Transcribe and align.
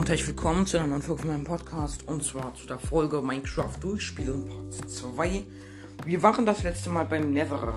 und 0.00 0.08
herzlich 0.08 0.28
willkommen 0.28 0.64
zu 0.64 0.78
einer 0.78 0.86
neuen 0.86 1.02
Folge 1.02 1.20
von 1.20 1.30
meinem 1.30 1.44
Podcast 1.44 2.08
und 2.08 2.24
zwar 2.24 2.54
zu 2.54 2.66
der 2.66 2.78
Folge 2.78 3.20
Minecraft 3.20 3.74
Durchspielen 3.82 4.48
Part 4.48 4.90
2. 4.90 5.44
Wir 6.06 6.22
waren 6.22 6.46
das 6.46 6.62
letzte 6.62 6.88
Mal 6.88 7.04
beim 7.04 7.34
Nether. 7.34 7.76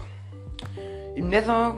Im 1.18 1.28
Nether, 1.28 1.76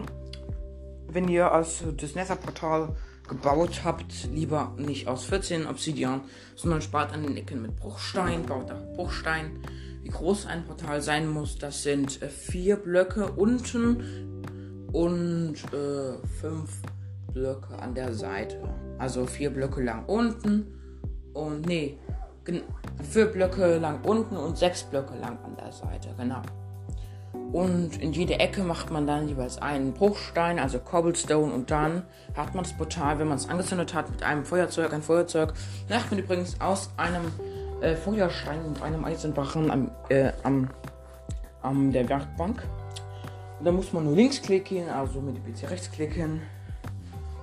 wenn 1.08 1.28
ihr 1.30 1.52
also 1.52 1.92
das 1.92 2.14
Nether-Portal 2.14 2.96
gebaut 3.28 3.82
habt, 3.84 4.30
lieber 4.32 4.76
nicht 4.78 5.08
aus 5.08 5.26
14 5.26 5.66
Obsidian, 5.66 6.22
sondern 6.56 6.84
spart 6.84 7.12
an 7.12 7.24
den 7.24 7.38
Ecken 7.38 7.64
mit 7.64 7.76
Bruchstein, 7.78 8.46
baut 8.46 8.70
auch 8.70 8.94
Bruchstein. 8.94 9.64
Wie 10.04 10.10
groß 10.10 10.46
ein 10.46 10.64
Portal 10.66 11.02
sein 11.02 11.28
muss, 11.28 11.58
das 11.58 11.82
sind 11.82 12.22
äh, 12.22 12.30
vier 12.30 12.76
Blöcke 12.76 13.32
unten 13.32 14.44
und 14.94 15.56
äh, 15.74 16.24
fünf 16.40 16.70
Blöcke 17.34 17.80
an 17.80 17.96
der 17.96 18.14
Seite. 18.14 18.62
Also 18.98 19.26
vier 19.26 19.50
Blöcke 19.50 19.84
lang 19.84 20.06
unten 20.06 20.68
und 21.34 21.66
nee, 21.66 21.98
vier 23.04 23.26
Blöcke 23.26 23.78
lang 23.78 24.02
unten 24.04 24.38
und 24.38 24.58
sechs 24.58 24.84
Blöcke 24.84 25.16
lang 25.20 25.38
an 25.44 25.56
der 25.58 25.72
Seite, 25.72 26.10
genau. 26.18 26.42
Und 27.52 28.02
in 28.02 28.12
jede 28.12 28.40
Ecke 28.40 28.64
macht 28.64 28.92
man 28.92 29.08
dann 29.08 29.28
jeweils 29.28 29.62
einen 29.62 29.94
Bruchstein, 29.94 30.60
also 30.60 30.80
Cobblestone, 30.80 31.54
und 31.54 31.72
dann 31.72 32.04
hat 32.36 32.54
man 32.54 32.64
das 32.64 32.74
Portal, 32.74 33.20
wenn 33.20 33.28
man 33.28 33.38
es 33.38 33.48
angezündet 33.48 33.94
hat, 33.94 34.10
mit 34.10 34.24
einem 34.24 34.46
Feuerzeug, 34.46 34.94
ein 34.94 35.02
Feuerzeug. 35.02 35.54
macht 35.90 36.12
man 36.12 36.20
übrigens 36.20 36.60
aus 36.60 36.90
einem 36.98 37.32
äh, 37.82 37.96
Feuerstein 37.96 38.64
und 38.66 38.82
einem 38.82 39.06
Eisenbarren 39.06 39.72
am, 39.72 39.92
äh, 40.10 40.32
am, 40.44 40.70
am 41.62 41.92
der 41.92 42.08
Werkbank. 42.10 42.64
Und 43.60 43.66
dann 43.66 43.76
muss 43.76 43.94
man 43.94 44.06
nur 44.06 44.16
links 44.16 44.42
klicken, 44.42 44.90
also 44.90 45.22
mit 45.22 45.38
dem 45.38 45.44
PC 45.44 45.70
rechts 45.70 45.92
klicken. 45.92 46.42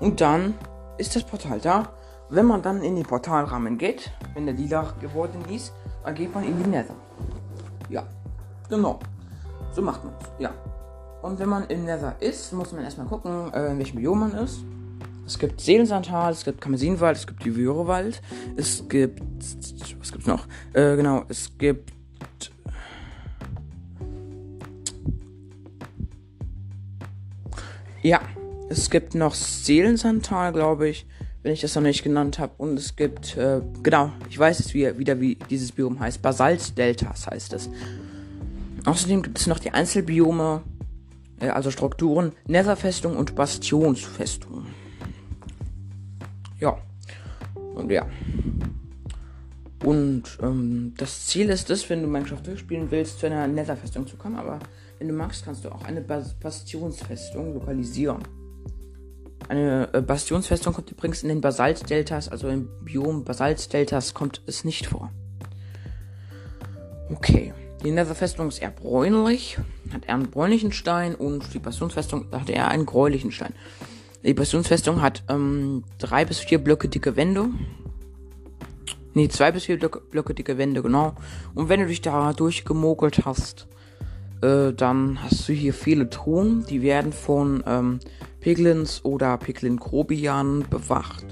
Und 0.01 0.21
dann 0.21 0.55
ist 1.03 1.17
das 1.17 1.25
Portal 1.25 1.59
da. 1.59 1.89
Wenn 2.31 2.47
man 2.47 2.63
dann 2.63 2.81
in 2.83 2.95
den 2.95 3.05
Portalrahmen 3.05 3.77
geht, 3.77 4.13
wenn 4.35 4.47
der 4.47 4.55
lila 4.55 4.95
geworden 5.01 5.45
ist, 5.51 5.73
dann 6.05 6.15
geht 6.15 6.33
man 6.33 6.45
in 6.45 6.57
die 6.63 6.71
Nether. 6.71 6.95
Ja, 7.91 8.05
genau. 8.71 9.01
So 9.73 9.83
macht 9.83 10.05
man 10.05 10.15
es. 10.21 10.29
Ja. 10.39 10.51
Und 11.21 11.41
wenn 11.41 11.49
man 11.49 11.67
im 11.67 11.85
Nether 11.85 12.15
ist, 12.21 12.53
muss 12.53 12.73
man 12.73 12.85
erstmal 12.85 13.09
gucken, 13.09 13.53
äh, 13.53 13.73
in 13.73 13.79
welchem 13.79 13.97
Biom 13.97 14.21
man 14.21 14.33
ist. 14.35 14.65
Es 15.27 15.39
gibt 15.39 15.61
Seelensantal, 15.61 16.33
es 16.33 16.45
gibt 16.45 16.61
Kamesinwald, 16.61 17.17
es 17.17 17.27
gibt 17.27 17.45
die 17.45 17.57
Würewald, 17.57 18.23
es 18.57 18.89
gibt. 18.89 19.21
Was 19.99 20.13
gibt's 20.13 20.27
noch? 20.27 20.47
Äh, 20.73 20.95
genau, 20.97 21.25
es 21.29 21.51
gibt. 21.59 21.93
Ja, 28.03 28.21
es 28.73 28.89
gibt 28.89 29.15
noch 29.15 29.35
Seelensantal, 29.35 30.53
glaube 30.53 30.89
ich, 30.89 31.07
wenn 31.43 31.53
ich 31.53 31.61
das 31.61 31.75
noch 31.75 31.83
nicht 31.83 32.03
genannt 32.03 32.39
habe. 32.39 32.55
Und 32.57 32.79
es 32.79 32.97
gibt, 32.97 33.37
äh, 33.37 33.61
genau, 33.83 34.11
ich 34.31 34.39
weiß 34.39 34.61
es 34.61 34.73
wieder, 34.73 34.99
wieder, 34.99 35.21
wie 35.21 35.37
dieses 35.51 35.73
Biom 35.73 36.01
heißt. 36.01 36.23
Basalt-Deltas 36.23 37.27
heißt 37.27 37.53
es. 37.53 37.69
Außerdem 38.85 39.23
gibt 39.23 39.39
es 39.39 39.47
noch 39.47 39.59
die 39.59 39.73
Einzelbiome, 39.73 40.63
äh, 41.41 41.49
also 41.49 41.71
Strukturen, 41.71 42.33
Netherfestung 42.47 43.17
und 43.17 43.35
Bastionsfestung. 43.35 44.67
Ja. 46.59 46.79
Und 47.75 47.91
ja. 47.91 48.07
Und 49.85 50.23
ähm, 50.41 50.95
das 50.97 51.27
Ziel 51.27 51.51
ist 51.51 51.69
es, 51.69 51.91
wenn 51.91 52.03
du 52.03 52.09
Minecraft 52.09 52.43
durchspielen 52.43 52.91
willst, 52.91 53.21
zu 53.21 53.27
einer 53.27 53.47
Netherfestung 53.49 54.07
zu 54.07 54.17
kommen. 54.17 54.37
Aber 54.37 54.61
wenn 54.99 55.09
du 55.09 55.15
magst, 55.15 55.45
kannst 55.45 55.65
du 55.65 55.71
auch 55.71 55.85
eine 55.85 56.01
Bastionsfestung 56.01 57.55
lokalisieren. 57.55 58.23
Eine 59.53 59.91
äh, 59.93 60.01
Bastionsfestung 60.01 60.73
kommt 60.73 60.91
übrigens 60.91 61.23
in 61.23 61.29
den 61.29 61.43
Basaltdeltas, 61.43 62.31
also 62.31 62.49
im 62.49 62.71
Biom 62.81 63.23
Basaltdeltas 63.23 64.15
kommt 64.15 64.41
es 64.47 64.65
nicht 64.65 64.87
vor. 64.87 65.13
Okay. 67.11 67.53
Die 67.85 67.91
Netherfestung 67.91 68.49
ist 68.49 68.63
eher 68.63 68.71
bräunlich, 68.71 69.59
hat 69.93 70.07
eher 70.07 70.15
einen 70.15 70.31
bräunlichen 70.31 70.73
Stein 70.73 71.15
und 71.15 71.53
die 71.53 71.59
Bastionsfestung 71.59 72.29
hat 72.33 72.49
eher 72.49 72.69
einen 72.69 72.87
gräulichen 72.87 73.31
Stein. 73.31 73.53
Die 74.25 74.33
Bastionsfestung 74.33 75.03
hat 75.03 75.23
ähm, 75.29 75.85
drei 75.99 76.25
bis 76.25 76.39
vier 76.39 76.57
Blöcke 76.57 76.89
dicke 76.89 77.17
Wände. 77.17 77.51
Ne, 79.13 79.29
zwei 79.29 79.53
bis 79.53 79.65
vier 79.65 79.79
Blöcke, 79.79 80.01
Blöcke 80.01 80.33
dicke 80.33 80.57
Wände, 80.57 80.81
genau. 80.81 81.15
Und 81.55 81.69
wenn 81.69 81.81
du 81.81 81.89
dich 81.89 82.01
da 82.01 82.33
durchgemogelt 82.33 83.27
hast, 83.27 83.67
äh, 84.43 84.73
dann 84.73 85.23
hast 85.23 85.49
du 85.49 85.53
hier 85.53 85.73
viele 85.73 86.11
Truhen. 86.11 86.67
Die 86.69 86.83
werden 86.83 87.13
von 87.13 87.63
ähm, 87.67 88.01
Piglins 88.41 89.05
oder 89.05 89.39
Piglin 89.39 89.77
Grobian 89.77 90.65
bewacht. 90.69 91.25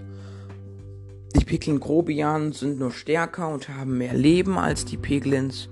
Die 1.37 1.45
Piglin 1.45 1.81
Grobian 1.81 2.53
sind 2.53 2.79
nur 2.79 2.93
stärker 2.93 3.49
und 3.49 3.69
haben 3.69 3.99
mehr 3.99 4.15
Leben 4.15 4.59
als 4.59 4.85
die 4.85 4.97
Piglins. 4.97 5.69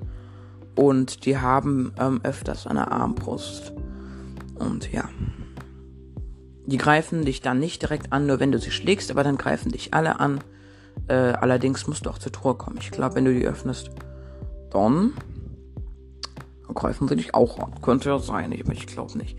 Und 0.75 1.25
die 1.26 1.38
haben 1.38 1.93
ähm, 1.99 2.21
öfters 2.22 2.66
eine 2.66 2.91
Armbrust. 2.91 3.72
Und 4.56 4.93
ja. 4.93 5.09
Die 6.66 6.76
greifen 6.76 7.25
dich 7.25 7.41
dann 7.41 7.59
nicht 7.60 7.82
direkt 7.82 8.12
an, 8.12 8.26
nur 8.26 8.41
wenn 8.41 8.53
du 8.53 8.59
sie 8.59 8.70
schlägst, 8.70 9.10
aber 9.10 9.25
dann 9.25 9.38
greifen 9.38 9.72
dich 9.72 9.94
alle 9.94 10.20
an. 10.20 10.41
Äh, 11.09 11.15
allerdings 11.15 11.87
musst 11.87 12.06
du 12.06 12.10
auch 12.10 12.19
zur 12.19 12.32
Truhe 12.32 12.55
kommen. 12.55 12.78
Ich 12.81 12.91
glaube, 12.91 13.15
wenn 13.15 13.25
du 13.25 13.32
die 13.32 13.47
öffnest, 13.47 13.91
dann 14.70 15.15
greifen 16.74 17.08
sie 17.08 17.16
dich 17.16 17.34
auch 17.34 17.58
an. 17.58 17.80
Könnte 17.80 18.10
ja 18.10 18.18
sein, 18.18 18.52
aber 18.52 18.72
ich 18.72 18.86
glaube 18.86 19.16
nicht. 19.18 19.38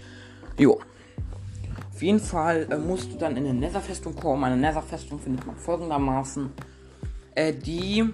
Jo. 0.57 0.79
Auf 1.91 2.03
jeden 2.03 2.19
Fall 2.19 2.67
äh, 2.69 2.77
musst 2.77 3.11
du 3.11 3.17
dann 3.17 3.35
in 3.35 3.45
eine 3.45 3.53
Netherfestung 3.53 4.15
kommen. 4.15 4.43
Eine 4.43 4.57
Netherfestung 4.57 5.19
findet 5.19 5.45
man 5.45 5.57
folgendermaßen. 5.57 6.49
Äh, 7.35 7.53
die 7.53 8.05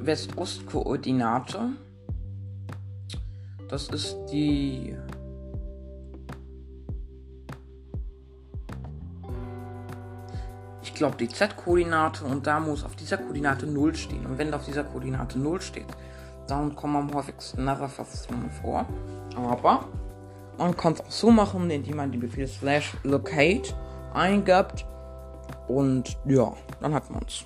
West-Ost-Koordinate. 0.00 1.70
Das 3.68 3.88
ist 3.88 4.16
die. 4.32 4.96
Ich 10.82 10.94
glaube, 10.94 11.16
die 11.16 11.28
Z-Koordinate 11.28 12.24
und 12.24 12.46
da 12.46 12.60
muss 12.60 12.84
auf 12.84 12.96
dieser 12.96 13.18
Koordinate 13.18 13.66
0 13.66 13.94
stehen. 13.94 14.26
Und 14.26 14.38
wenn 14.38 14.52
auf 14.52 14.66
dieser 14.66 14.84
Koordinate 14.84 15.38
0 15.38 15.60
steht, 15.62 15.86
dann 16.50 16.74
kommen 16.74 16.96
am 16.96 17.14
häufigsten 17.14 17.64
Netherfestungen 17.64 18.50
vor. 18.50 18.84
Aber 19.36 19.84
man 20.58 20.76
kann 20.76 20.94
es 20.94 21.00
auch 21.00 21.10
so 21.10 21.30
machen, 21.30 21.70
indem 21.70 21.96
man 21.96 22.10
den 22.10 22.20
Befehl 22.20 22.46
slash 22.46 22.96
locate 23.04 23.74
eingibt. 24.12 24.84
Und 25.68 26.16
ja, 26.26 26.52
dann 26.80 26.94
hat 26.94 27.10
man 27.10 27.22
es. 27.26 27.44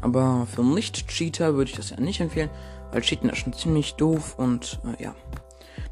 Aber 0.00 0.46
für 0.46 0.62
Nicht-Cheater 0.62 1.54
würde 1.54 1.70
ich 1.70 1.76
das 1.76 1.90
ja 1.90 2.00
nicht 2.00 2.20
empfehlen, 2.20 2.50
weil 2.92 3.00
Cheaten 3.00 3.30
ist 3.30 3.38
schon 3.38 3.52
ziemlich 3.52 3.94
doof 3.94 4.34
und 4.38 4.80
äh, 4.98 5.02
ja. 5.02 5.14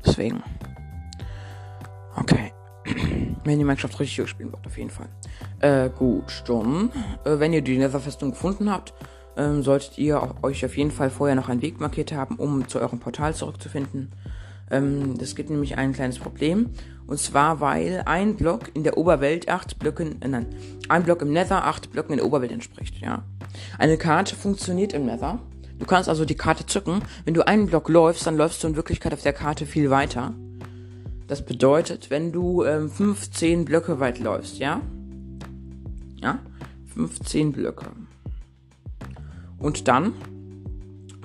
Deswegen. 0.04 0.42
Okay. 2.16 2.52
wenn 3.44 3.58
ihr 3.58 3.66
Minecraft 3.66 4.00
richtig 4.00 4.28
spielen 4.28 4.52
wollt, 4.52 4.66
auf 4.66 4.76
jeden 4.76 4.90
Fall. 4.90 5.08
Äh, 5.60 5.90
gut, 5.90 6.44
dann, 6.46 6.90
äh, 7.24 7.38
wenn 7.38 7.52
ihr 7.52 7.62
die 7.62 7.78
Netherfestung 7.78 8.30
gefunden 8.30 8.70
habt, 8.70 8.92
ähm, 9.36 9.62
solltet 9.62 9.98
ihr 9.98 10.36
euch 10.42 10.64
auf 10.64 10.76
jeden 10.76 10.90
Fall 10.90 11.10
vorher 11.10 11.36
noch 11.36 11.48
ein 11.48 11.62
Wegmarkiert 11.62 12.12
haben, 12.12 12.36
um 12.36 12.68
zu 12.68 12.80
eurem 12.80 13.00
Portal 13.00 13.34
zurückzufinden. 13.34 14.12
Ähm, 14.70 15.18
das 15.18 15.34
gibt 15.34 15.50
nämlich 15.50 15.76
ein 15.76 15.92
kleines 15.92 16.18
Problem. 16.18 16.70
Und 17.06 17.18
zwar, 17.18 17.60
weil 17.60 18.02
ein 18.06 18.36
Block 18.36 18.70
in 18.74 18.84
der 18.84 18.96
Oberwelt 18.96 19.48
acht 19.48 19.78
Blöcken, 19.78 20.20
äh, 20.22 20.28
nein, 20.28 20.46
ein 20.88 21.02
Block 21.02 21.22
im 21.22 21.32
Nether 21.32 21.66
acht 21.66 21.92
Blöcken 21.92 22.12
in 22.12 22.18
der 22.18 22.26
Oberwelt 22.26 22.52
entspricht, 22.52 23.00
ja. 23.00 23.24
Eine 23.78 23.98
Karte 23.98 24.34
funktioniert 24.34 24.92
im 24.92 25.06
Nether. 25.06 25.38
Du 25.78 25.86
kannst 25.86 26.08
also 26.08 26.24
die 26.24 26.36
Karte 26.36 26.64
zücken. 26.64 27.02
Wenn 27.24 27.34
du 27.34 27.46
einen 27.46 27.66
Block 27.66 27.88
läufst, 27.88 28.26
dann 28.26 28.36
läufst 28.36 28.62
du 28.62 28.68
in 28.68 28.76
Wirklichkeit 28.76 29.12
auf 29.12 29.22
der 29.22 29.32
Karte 29.32 29.66
viel 29.66 29.90
weiter. 29.90 30.32
Das 31.26 31.44
bedeutet, 31.44 32.10
wenn 32.10 32.30
du 32.30 32.64
ähm, 32.64 32.88
15 32.88 33.64
Blöcke 33.64 33.98
weit 33.98 34.20
läufst, 34.20 34.58
ja? 34.58 34.80
Ja? 36.22 36.38
15 36.94 37.52
Blöcke. 37.52 37.86
Und 39.62 39.88
dann 39.88 40.14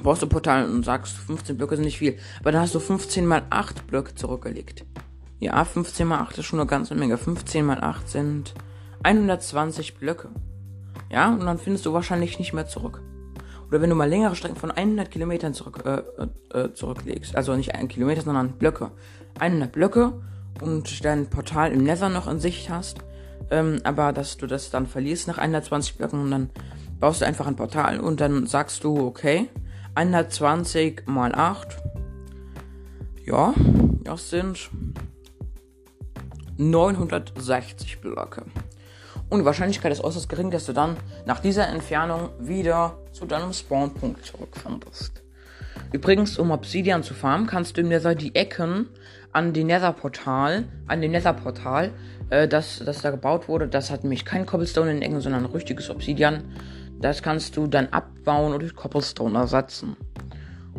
brauchst 0.02 0.22
du 0.22 0.28
Portal 0.28 0.70
und 0.70 0.86
sagst, 0.86 1.18
15 1.18 1.58
Blöcke 1.58 1.76
sind 1.76 1.86
nicht 1.86 1.98
viel. 1.98 2.18
Aber 2.40 2.52
dann 2.52 2.62
hast 2.62 2.76
du 2.76 2.80
15 2.80 3.26
mal 3.26 3.44
8 3.50 3.88
Blöcke 3.88 4.16
zurückgelegt. 4.16 4.86
Ja, 5.40 5.66
15 5.66 6.08
mal 6.08 6.20
8 6.20 6.38
ist 6.38 6.46
schon 6.46 6.60
eine 6.60 6.68
ganze 6.68 6.96
Menge. 6.96 7.18
15 7.18 7.66
mal 7.66 7.82
8 7.82 8.08
sind 8.08 8.54
120 9.04 9.98
Blöcke. 9.98 10.30
Ja, 11.12 11.32
und 11.32 11.46
dann 11.46 11.58
findest 11.58 11.86
du 11.86 11.94
wahrscheinlich 11.94 12.40
nicht 12.40 12.54
mehr 12.54 12.68
zurück. 12.68 13.02
Oder 13.68 13.82
wenn 13.82 13.90
du 13.90 13.96
mal 13.96 14.10
längere 14.10 14.36
Strecken 14.36 14.56
von 14.56 14.72
100 14.72 15.12
Kilometern 15.12 15.54
zurück, 15.54 15.84
äh, 15.86 16.58
äh, 16.58 16.74
zurücklegst. 16.74 17.36
Also 17.36 17.56
nicht 17.56 17.76
ein 17.76 17.88
Kilometer, 17.88 18.22
sondern 18.22 18.54
Blöcke. 18.54 18.92
100 19.40 19.72
Blöcke 19.72 20.14
und 20.62 21.04
dein 21.04 21.30
Portal 21.30 21.72
im 21.72 21.84
Nether 21.84 22.10
noch 22.10 22.28
in 22.28 22.40
Sicht 22.40 22.70
hast. 22.70 23.00
Ähm, 23.50 23.80
aber 23.84 24.14
dass 24.14 24.38
du 24.38 24.48
das 24.48 24.70
dann 24.70 24.88
verlierst 24.88 25.28
nach 25.28 25.38
120 25.38 25.98
Blöcken 25.98 26.22
und 26.22 26.32
dann 26.32 26.50
baust 27.00 27.22
du 27.22 27.26
einfach 27.26 27.48
ein 27.48 27.56
Portal 27.56 28.00
und 28.00 28.20
dann 28.22 28.48
sagst 28.48 28.84
du, 28.84 29.06
okay, 29.06 29.50
120 29.96 31.04
mal 31.08 31.34
8. 31.34 31.78
Ja, 33.26 33.54
das 34.04 34.30
sind 34.30 34.70
960 36.58 38.02
Blöcke. 38.02 38.46
Und 39.30 39.40
die 39.40 39.46
Wahrscheinlichkeit 39.46 39.92
ist 39.92 40.04
äußerst 40.04 40.30
gering, 40.30 40.52
dass 40.52 40.66
du 40.66 40.74
dann 40.74 40.96
nach 41.26 41.40
dieser 41.40 41.68
Entfernung 41.68 42.30
wieder 42.40 42.98
zu 43.12 43.26
deinem 43.26 43.52
Spawnpunkt 43.52 44.26
zurückfindest. 44.26 45.22
Übrigens, 45.92 46.38
um 46.38 46.52
Obsidian 46.52 47.04
zu 47.04 47.14
farmen, 47.14 47.48
kannst 47.48 47.78
du 47.78 47.82
im 47.82 47.90
Nether 47.90 48.16
die 48.16 48.36
Ecken 48.36 48.90
an 49.32 49.54
die 49.54 49.64
Nether-Portal, 49.64 50.66
an 50.88 51.02
dem 51.02 51.12
Nether-Portal, 51.12 51.92
äh, 52.30 52.48
das, 52.48 52.82
das 52.86 53.02
da 53.02 53.12
gebaut 53.12 53.48
wurde, 53.48 53.68
das 53.68 53.92
hat 53.92 54.04
nämlich 54.04 54.26
kein 54.26 54.46
Cobblestone 54.46 54.92
in 54.92 54.98
den 54.98 55.04
Ecken, 55.04 55.22
sondern 55.22 55.46
ein 55.46 55.52
richtiges 55.52 55.90
Obsidian. 55.90 56.44
Das 57.00 57.22
kannst 57.22 57.56
du 57.58 57.68
dann 57.68 57.88
abbauen 57.90 58.54
und 58.54 58.62
durch 58.62 58.76
Cobblestone 58.76 59.38
ersetzen. 59.38 59.96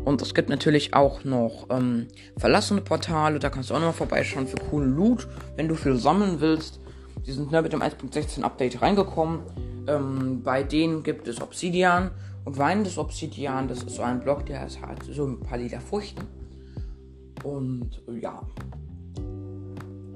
Und 0.04 0.22
es 0.22 0.34
gibt 0.34 0.48
natürlich 0.48 0.94
auch 0.94 1.24
noch 1.24 1.66
ähm, 1.70 2.08
verlassene 2.36 2.80
Portale, 2.80 3.38
da 3.38 3.50
kannst 3.50 3.70
du 3.70 3.74
auch 3.74 3.80
noch 3.80 3.94
vorbeischauen 3.94 4.46
für 4.46 4.56
coolen 4.56 4.96
Loot, 4.96 5.28
wenn 5.56 5.68
du 5.68 5.74
viel 5.74 5.96
sammeln 5.96 6.40
willst. 6.40 6.80
Die 7.26 7.32
sind 7.32 7.50
ne, 7.50 7.62
mit 7.62 7.72
dem 7.72 7.82
1.16 7.82 8.42
Update 8.42 8.80
reingekommen. 8.80 9.40
Ähm, 9.86 10.42
bei 10.42 10.62
denen 10.62 11.02
gibt 11.02 11.28
es 11.28 11.40
Obsidian 11.40 12.10
und 12.44 12.58
weinendes 12.58 12.96
Obsidian, 12.96 13.68
das 13.68 13.82
ist 13.82 13.96
so 13.96 14.02
ein 14.02 14.20
Block, 14.20 14.46
der 14.46 14.66
ist 14.66 14.80
halt 14.80 15.02
so 15.02 15.26
ein 15.26 15.40
paar 15.40 15.58
lila 15.58 15.80
Früchten. 15.80 16.22
Und 17.44 18.02
ja. 18.20 18.40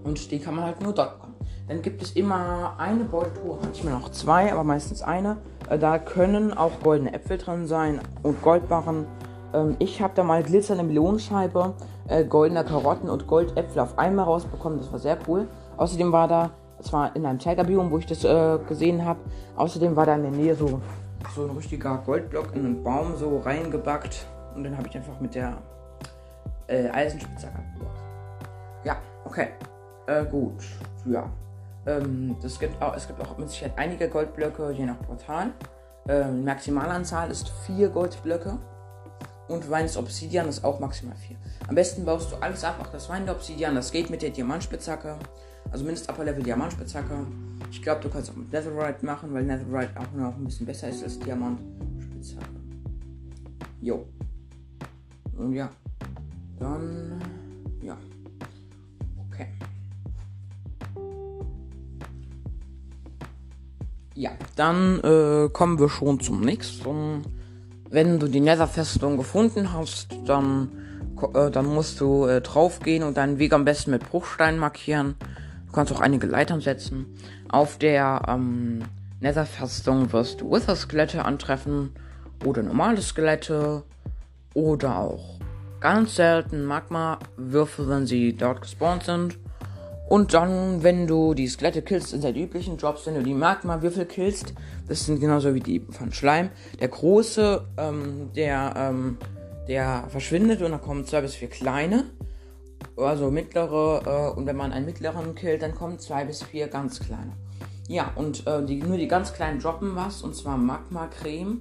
Und 0.05 0.31
die 0.31 0.39
kann 0.39 0.57
man 0.57 0.65
halt 0.65 0.81
nur 0.81 0.93
dort 0.93 1.15
bekommen. 1.15 1.35
Dann 1.69 1.81
gibt 1.81 2.03
es 2.03 2.13
immer 2.13 2.75
eine 2.79 3.05
Beuteltruhe, 3.05 3.59
manchmal 3.63 3.95
noch 3.95 4.11
zwei, 4.11 4.53
aber 4.53 4.65
meistens 4.65 5.03
eine. 5.03 5.39
Äh, 5.71 5.79
da 5.79 5.99
können 5.99 6.53
auch 6.53 6.73
goldene 6.83 7.15
Äpfel 7.15 7.39
drin 7.39 7.67
sein 7.67 8.01
und 8.23 8.43
Goldbarren. 8.43 9.07
Ähm, 9.55 9.77
ich 9.79 10.03
habe 10.03 10.13
da 10.15 10.25
mal 10.25 10.43
glitzernde 10.43 10.83
Melonenscheibe, 10.83 11.75
äh, 12.09 12.25
goldene 12.25 12.65
Karotten 12.65 13.09
und 13.09 13.27
Goldäpfel 13.27 13.81
auf 13.81 13.99
einmal 13.99 14.25
rausbekommen. 14.25 14.79
Das 14.79 14.91
war 14.91 14.99
sehr 14.99 15.19
cool. 15.29 15.47
Außerdem 15.77 16.11
war 16.11 16.27
da, 16.27 16.51
das 16.79 16.93
war 16.93 17.15
in 17.15 17.25
einem 17.25 17.39
Tigerbiom, 17.39 17.91
wo 17.91 17.99
ich 17.99 18.07
das 18.07 18.25
äh, 18.25 18.59
gesehen 18.69 19.05
habe. 19.05 19.21
Außerdem 19.57 19.95
war 19.95 20.07
da 20.07 20.17
in 20.17 20.23
der 20.23 20.33
Nähe 20.33 20.55
so 20.57 20.81
so 21.35 21.45
ein 21.45 21.57
richtiger 21.57 22.03
Goldblock 22.05 22.55
in 22.55 22.65
einen 22.65 22.83
Baum 22.83 23.17
so 23.17 23.39
reingebackt. 23.39 24.27
Und 24.55 24.65
dann 24.65 24.77
habe 24.77 24.89
ich 24.89 24.97
einfach 24.97 25.19
mit 25.21 25.35
der 25.35 25.57
äh, 26.67 26.89
Eisenspitzhacke 26.89 27.59
abgebaut. 27.59 27.97
Ja, 28.85 28.97
okay. 29.25 29.49
Äh, 30.07 30.25
gut. 30.25 30.65
Ja. 31.07 31.31
Ähm, 31.87 32.37
das 32.41 32.59
gibt 32.59 32.81
auch, 32.81 32.97
es 32.97 33.07
gibt 33.07 33.21
auch 33.21 33.37
mit 33.39 33.51
Sicherheit 33.51 33.77
einige 33.77 34.09
Goldblöcke, 34.09 34.71
je 34.71 34.87
nach 34.87 35.01
Portal. 35.03 35.53
Ähm, 36.09 36.45
Maximalanzahl 36.45 37.31
ist 37.31 37.49
vier 37.67 37.89
Goldblöcke. 37.89 38.59
Und 39.49 39.69
Weins 39.69 39.97
Obsidian 39.97 40.49
ist 40.49 40.65
auch 40.65 40.81
maximal 40.81 41.17
vier. 41.17 41.37
Am 41.69 41.75
besten 41.75 42.05
baust 42.05 42.33
du 42.33 42.37
alles 42.37 42.65
ab, 42.65 42.77
auch 42.81 42.87
das 42.87 43.09
Wein 43.09 43.27
der 43.27 43.35
Obsidian. 43.35 43.75
Das 43.75 43.91
geht 43.91 44.09
mit 44.09 44.23
der 44.23 44.31
Diamantspitzhacke. 44.31 45.17
Also 45.71 45.85
mindestens 45.85 46.09
Upper 46.09 46.25
Level 46.25 46.43
Diamantspitzhacke. 46.43 47.27
Ich 47.71 47.83
glaube, 47.83 48.01
du 48.01 48.09
kannst 48.09 48.31
auch 48.31 48.37
mit 48.37 48.53
Netherite 48.53 49.05
machen, 49.05 49.35
weil 49.35 49.45
Netherite 49.45 49.99
auch 49.99 50.13
noch 50.17 50.37
ein 50.37 50.45
bisschen 50.45 50.67
besser 50.67 50.89
ist 50.89 51.03
als 51.03 51.19
Diamant. 51.19 51.61
Spitzhacke. 52.03 52.47
Jo. 53.81 54.07
Und 55.37 55.55
ja. 55.55 55.71
Dann. 56.63 57.21
Ja. 57.83 57.97
Okay. 59.29 59.49
Ja, 64.15 64.31
dann 64.55 65.01
äh, 65.01 65.49
kommen 65.49 65.81
wir 65.81 65.89
schon 65.89 66.21
zum 66.21 66.41
nächsten. 66.43 67.23
Wenn 67.91 68.21
du 68.21 68.29
die 68.29 68.39
Nether-Festung 68.39 69.17
gefunden 69.17 69.73
hast, 69.73 70.17
dann, 70.25 70.69
äh, 71.35 71.51
dann 71.51 71.67
musst 71.67 72.01
du 72.01 72.27
äh, 72.27 72.41
draufgehen 72.41 73.03
und 73.03 73.17
deinen 73.17 73.41
Weg 73.41 73.53
am 73.53 73.65
besten 73.65 73.91
mit 73.91 74.09
Bruchstein 74.09 74.57
markieren. 74.57 75.17
Du 75.67 75.73
kannst 75.73 75.93
auch 75.93 76.01
einige 76.01 76.29
Leitern 76.29 76.61
setzen. 76.61 77.07
Auf 77.49 77.77
der 77.79 78.23
ähm, 78.29 78.85
Nether-Festung 79.19 80.13
wirst 80.13 80.41
du 80.41 80.53
Wither-Skelette 80.53 81.25
antreffen 81.25 81.91
oder 82.45 82.63
normale 82.63 83.03
Skelette 83.03 83.83
oder 84.55 84.99
auch 84.99 85.32
ganz 85.83 86.17
selten 86.17 86.65
Magma-Würfel, 86.65 87.89
wenn 87.89 88.07
sie 88.07 88.35
dort 88.35 88.63
gespawnt 88.63 89.05
sind. 89.05 89.39
Und 90.09 90.35
dann, 90.35 90.83
wenn 90.83 91.07
du 91.07 91.35
die 91.35 91.49
Skelette 91.49 91.83
killst, 91.83 92.09
sind 92.09 92.25
halt 92.25 92.37
die 92.37 92.43
üblichen 92.43 92.77
Jobs, 92.77 93.07
wenn 93.07 93.15
du 93.15 93.23
die 93.23 93.35
Magma-Würfel 93.35 94.07
killst, 94.07 94.55
das 94.89 95.07
sind 95.07 95.21
genauso 95.21 95.55
wie 95.55 95.61
die 95.61 95.81
von 95.91 96.13
Schleim. 96.13 96.51
Der 96.81 96.89
große, 96.89 97.65
ähm, 97.79 98.31
der, 98.35 98.75
ähm, 98.77 99.19
der 99.69 100.05
verschwindet 100.09 100.63
und 100.63 100.73
dann 100.73 100.83
kommen 100.83 101.07
zwei 101.07 101.23
bis 101.23 101.35
vier 101.35 101.49
kleine 101.49 102.05
also 102.97 103.31
mittlere, 103.31 104.33
äh, 104.35 104.39
und 104.39 104.47
wenn 104.47 104.57
man 104.57 104.73
einen 104.73 104.87
mittleren 104.87 105.35
killt, 105.35 105.63
dann 105.63 105.75
kommen 105.75 105.99
zwei 105.99 106.25
bis 106.25 106.43
vier 106.43 106.69
ganz 106.69 107.01
kleine. 107.01 107.33
Ja, 107.89 108.13
und 108.15 108.47
äh, 108.47 108.65
die, 108.65 108.77
nur 108.77 108.97
die 108.97 109.09
ganz 109.09 109.33
kleinen 109.33 109.61
droppen 109.61 109.97
was, 109.97 110.23
und 110.23 110.35
zwar 110.35 110.57
Magma-Creme. 110.57 111.61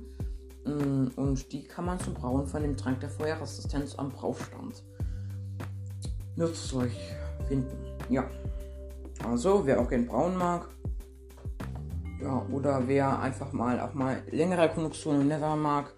Mm, 0.66 1.08
und 1.16 1.52
die 1.52 1.64
kann 1.64 1.86
man 1.86 2.00
zum 2.00 2.14
Brauen 2.14 2.46
von 2.48 2.62
dem 2.62 2.78
Trank 2.78 3.00
der 3.00 3.10
Feuerresistenz 3.10 3.96
am 3.96 4.10
Braufstand 4.10 4.84
Nutzzeug 6.36 6.92
finden. 7.48 7.78
Ja. 8.10 8.30
Also, 9.28 9.66
wer 9.66 9.80
auch 9.80 9.90
gern 9.90 10.08
brauen 10.08 10.38
mag, 10.38 10.68
ja, 12.22 12.46
oder 12.52 12.88
wer 12.88 13.20
einfach 13.20 13.52
mal 13.52 13.80
auch 13.80 13.94
mal 13.94 14.22
längere 14.32 14.62
Erkundungszonen 14.62 15.22
im 15.22 15.28
Nether 15.28 15.56
mag, 15.56 15.94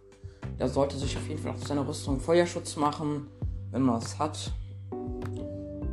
der 0.59 0.67
sollte 0.67 0.97
sich 0.97 1.15
auf 1.17 1.27
jeden 1.27 1.41
Fall 1.41 1.51
auf 1.51 1.67
seine 1.67 1.87
Rüstung 1.87 2.19
Feuerschutz 2.19 2.75
machen, 2.75 3.27
wenn 3.71 3.81
man 3.81 4.01
es 4.01 4.17
hat 4.19 4.51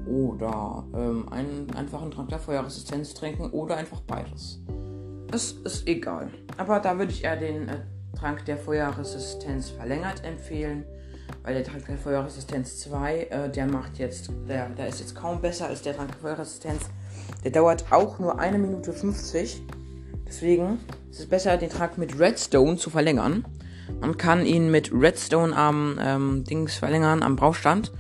oder 0.06 0.84
ähm, 0.94 1.28
einen 1.30 1.70
einfachen 1.76 2.10
Trank 2.10 2.28
der 2.28 2.38
Feuerresistenz 2.38 3.14
trinken 3.14 3.50
oder 3.50 3.76
einfach 3.76 4.00
beides. 4.00 4.60
Das 5.28 5.52
ist 5.52 5.86
egal. 5.86 6.30
Aber 6.56 6.80
da 6.80 6.98
würde 6.98 7.12
ich 7.12 7.22
eher 7.22 7.36
den 7.36 7.68
äh, 7.68 7.80
Trank 8.18 8.44
der 8.44 8.56
Feuerresistenz 8.56 9.70
verlängert 9.70 10.24
empfehlen, 10.24 10.84
weil 11.42 11.54
der 11.54 11.64
Trank 11.64 11.86
der 11.86 11.98
Feuerresistenz 11.98 12.80
2, 12.80 13.22
äh, 13.24 13.50
der 13.50 13.66
macht 13.66 13.98
jetzt, 13.98 14.30
der, 14.48 14.68
der 14.70 14.88
ist 14.88 15.00
jetzt 15.00 15.14
kaum 15.14 15.40
besser 15.40 15.68
als 15.68 15.82
der 15.82 15.96
Trank 15.96 16.10
der 16.12 16.20
Feuerresistenz. 16.20 16.82
Der 17.44 17.50
dauert 17.50 17.90
auch 17.90 18.18
nur 18.18 18.38
eine 18.38 18.58
Minute 18.58 18.92
50. 18.92 19.62
Deswegen 20.26 20.78
ist 21.10 21.20
es 21.20 21.28
besser, 21.28 21.56
den 21.56 21.70
Trank 21.70 21.98
mit 21.98 22.18
Redstone 22.18 22.76
zu 22.76 22.90
verlängern. 22.90 23.44
Man 24.00 24.16
kann 24.16 24.46
ihn 24.46 24.70
mit 24.70 24.92
Redstone 24.92 25.56
am 25.56 25.98
ähm, 26.00 26.44
Dings 26.44 26.76
verlängern, 26.76 27.22
am 27.22 27.36
Braustand. 27.36 27.92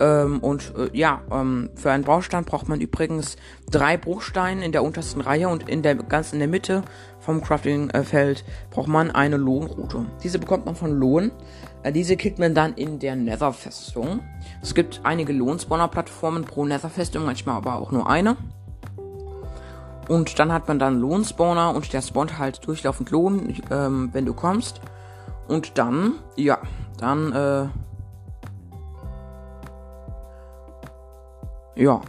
Ähm, 0.00 0.40
und 0.40 0.74
äh, 0.76 0.90
ja, 0.92 1.22
ähm, 1.30 1.70
für 1.76 1.90
einen 1.90 2.04
Baustein 2.04 2.44
braucht 2.44 2.68
man 2.68 2.80
übrigens 2.80 3.36
drei 3.70 3.96
Bruchsteine 3.96 4.64
in 4.64 4.72
der 4.72 4.82
untersten 4.82 5.20
Reihe 5.20 5.48
und 5.48 5.68
in 5.68 5.82
der 5.82 5.94
ganz 5.94 6.32
in 6.32 6.40
der 6.40 6.48
Mitte 6.48 6.82
vom 7.20 7.40
Crafting-Feld 7.40 8.44
braucht 8.70 8.88
man 8.88 9.10
eine 9.12 9.36
Lohnroute. 9.36 10.06
Diese 10.22 10.38
bekommt 10.38 10.66
man 10.66 10.74
von 10.74 10.98
Lohn. 10.98 11.30
Äh, 11.84 11.92
diese 11.92 12.16
kriegt 12.16 12.38
man 12.38 12.54
dann 12.54 12.74
in 12.74 12.98
der 12.98 13.14
Nether-Festung. 13.14 14.20
Es 14.62 14.74
gibt 14.74 15.00
einige 15.04 15.32
Lohnspawner-Plattformen 15.32 16.44
pro 16.44 16.64
Nether-Festung, 16.64 17.24
manchmal 17.24 17.56
aber 17.56 17.76
auch 17.76 17.92
nur 17.92 18.08
eine. 18.08 18.36
Und 20.08 20.38
dann 20.38 20.52
hat 20.52 20.68
man 20.68 20.78
dann 20.78 21.00
Lohnspawner 21.00 21.74
und 21.74 21.92
der 21.92 22.02
spawnt 22.02 22.38
halt 22.38 22.66
durchlaufend 22.66 23.10
Lohn, 23.10 23.54
ähm, 23.70 24.10
wenn 24.12 24.26
du 24.26 24.34
kommst. 24.34 24.80
Und 25.48 25.78
dann, 25.78 26.14
ja, 26.36 26.58
dann 26.98 27.32
äh, 27.32 27.68
Ja. 31.76 32.00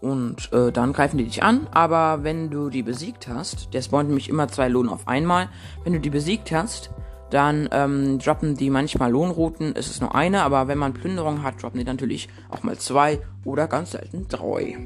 Und 0.00 0.52
äh, 0.52 0.70
dann 0.70 0.92
greifen 0.92 1.16
die 1.16 1.24
dich 1.24 1.42
an, 1.42 1.66
aber 1.70 2.24
wenn 2.24 2.50
du 2.50 2.68
die 2.68 2.82
besiegt 2.82 3.26
hast, 3.26 3.72
der 3.72 3.80
spawnt 3.80 4.08
nämlich 4.08 4.28
immer 4.28 4.48
zwei 4.48 4.68
Lohn 4.68 4.90
auf 4.90 5.08
einmal. 5.08 5.48
Wenn 5.82 5.94
du 5.94 6.00
die 6.00 6.10
besiegt 6.10 6.52
hast, 6.52 6.90
dann 7.30 7.68
ähm, 7.72 8.18
droppen 8.18 8.54
die 8.54 8.68
manchmal 8.68 9.10
Lohnrouten. 9.10 9.74
Es 9.74 9.88
ist 9.88 10.02
nur 10.02 10.14
eine, 10.14 10.42
aber 10.42 10.68
wenn 10.68 10.78
man 10.78 10.92
Plünderung 10.92 11.42
hat, 11.42 11.62
droppen 11.62 11.78
die 11.78 11.86
natürlich 11.86 12.28
auch 12.50 12.62
mal 12.62 12.76
zwei 12.76 13.20
oder 13.44 13.66
ganz 13.66 13.92
selten 13.92 14.28
drei. 14.28 14.76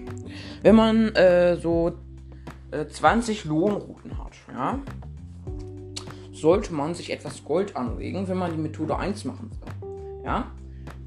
Wenn 0.62 0.76
man 0.76 1.08
äh, 1.16 1.56
so 1.56 1.92
äh, 2.70 2.86
20 2.86 3.44
Lohnrouten 3.44 4.18
hat, 4.18 4.32
ja, 4.52 4.78
sollte 6.32 6.72
man 6.72 6.94
sich 6.94 7.12
etwas 7.12 7.44
Gold 7.44 7.76
anlegen, 7.76 8.28
wenn 8.28 8.38
man 8.38 8.52
die 8.52 8.58
Methode 8.58 8.96
1 8.96 9.24
machen 9.24 9.50
will. 9.50 10.24
Ja, 10.24 10.46